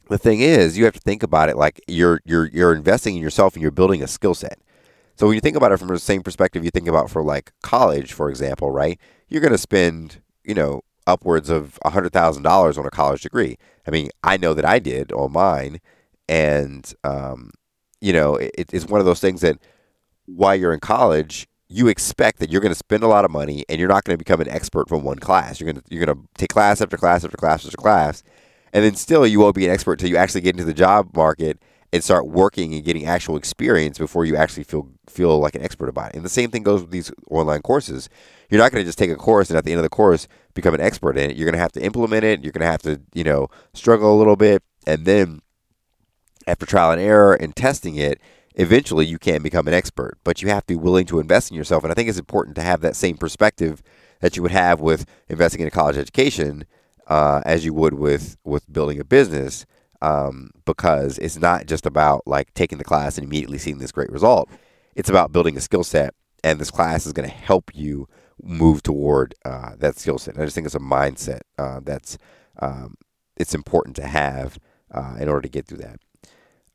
[0.10, 3.22] the thing is, you have to think about it like you're you're you're investing in
[3.22, 4.60] yourself and you're building a skill set.
[5.16, 7.51] So when you think about it from the same perspective you think about for like
[7.61, 8.99] college, for example, right?
[9.30, 13.22] You're going to spend, you know, upwards of a hundred thousand dollars on a college
[13.22, 13.57] degree.
[13.88, 15.80] I mean, I know that I did on mine,
[16.28, 17.51] and um,
[18.01, 19.57] you know, it, it's one of those things that
[20.26, 23.63] while you're in college, you expect that you're going to spend a lot of money
[23.70, 25.59] and you're not going to become an expert from one class.
[25.59, 28.24] You're going to you're going to take class after class after class after class,
[28.74, 31.16] and then still you won't be an expert until you actually get into the job
[31.16, 31.61] market
[31.94, 35.88] and start working and getting actual experience before you actually feel feel like an expert
[35.88, 36.16] about it.
[36.16, 38.10] And the same thing goes with these online courses.
[38.50, 40.28] You're not going to just take a course and at the end of the course
[40.54, 41.38] become an expert in it.
[41.38, 42.44] You're going to have to implement it.
[42.44, 45.42] You're going to have to you know struggle a little bit, and then
[46.48, 48.20] after trial and error and testing it
[48.56, 51.58] eventually you can become an expert, but you have to be willing to invest in
[51.58, 51.84] yourself.
[51.84, 53.82] And I think it's important to have that same perspective
[54.22, 56.66] that you would have with investing in a college education
[57.08, 59.66] uh, as you would with with building a business,
[60.02, 64.12] um, because it's not just about like taking the class and immediately seeing this great
[64.12, 64.50] result.
[64.96, 68.08] It's about building a skill set, and this class is going to help you
[68.41, 70.38] move toward uh, that skill set.
[70.38, 72.18] I just think it's a mindset uh, that's
[72.60, 72.96] um,
[73.38, 74.58] it's important to have
[74.91, 76.00] uh, in order to get through that.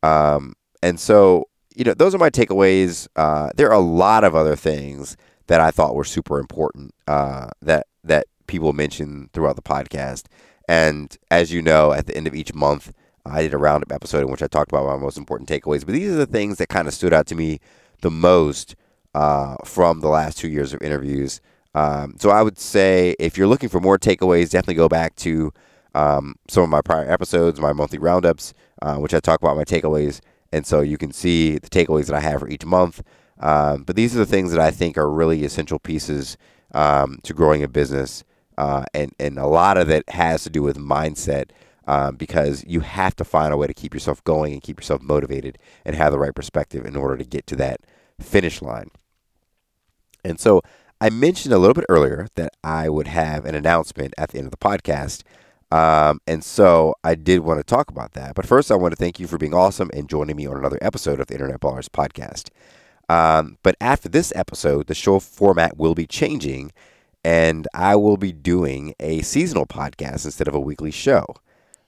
[0.03, 3.09] Um, and so you know, those are my takeaways.
[3.17, 5.17] Uh, there are a lot of other things
[5.47, 10.27] that I thought were super important uh, that that people mentioned throughout the podcast.
[10.69, 12.93] And as you know, at the end of each month,
[13.27, 15.85] I did a roundup episode in which I talked about my most important takeaways.
[15.85, 17.61] But these are the things that kind of stood out to me
[18.01, 18.77] the most
[19.15, 21.41] uh, from the last two years of interviews.
[21.75, 25.53] Um, so I would say if you're looking for more takeaways, definitely go back to
[25.95, 29.65] um, some of my prior episodes, my monthly roundups, uh, which I talk about my
[29.65, 30.21] takeaways.
[30.53, 33.03] And so you can see the takeaways that I have for each month.
[33.39, 36.37] Um, but these are the things that I think are really essential pieces
[36.73, 38.25] um, to growing a business.
[38.59, 41.51] Uh, and, and a lot of it has to do with mindset
[41.91, 45.03] um, because you have to find a way to keep yourself going and keep yourself
[45.03, 47.81] motivated and have the right perspective in order to get to that
[48.21, 48.93] finish line.
[50.25, 50.63] And so
[51.01, 54.47] I mentioned a little bit earlier that I would have an announcement at the end
[54.47, 55.25] of the podcast.
[55.73, 58.37] Um, and so I did want to talk about that.
[58.37, 60.79] But first, I want to thank you for being awesome and joining me on another
[60.81, 62.51] episode of the Internet Ballers podcast.
[63.09, 66.71] Um, but after this episode, the show format will be changing,
[67.25, 71.35] and I will be doing a seasonal podcast instead of a weekly show.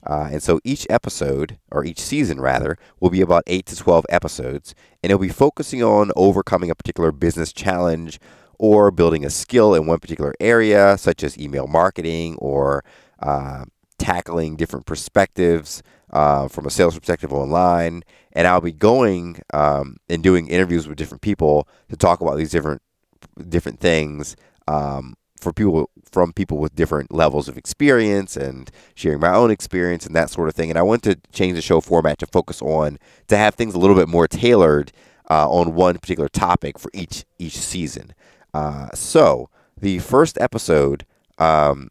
[0.05, 4.07] Uh, and so each episode, or each season rather, will be about 8 to 12
[4.09, 8.19] episodes, and it'll be focusing on overcoming a particular business challenge
[8.59, 12.85] or building a skill in one particular area, such as email marketing or
[13.21, 13.65] uh,
[13.99, 15.83] tackling different perspectives
[16.13, 18.03] uh, from a sales perspective online.
[18.33, 22.51] And I'll be going um, and doing interviews with different people to talk about these
[22.51, 22.83] different
[23.49, 24.37] different things
[24.67, 30.07] um, for people from people with different levels of experience and sharing my own experience
[30.07, 30.71] and that sort of thing.
[30.71, 33.79] And I want to change the show format to focus on to have things a
[33.79, 34.93] little bit more tailored
[35.31, 38.15] uh, on one particular topic for each each season.
[38.55, 41.05] Uh, so the first episode
[41.39, 41.91] um,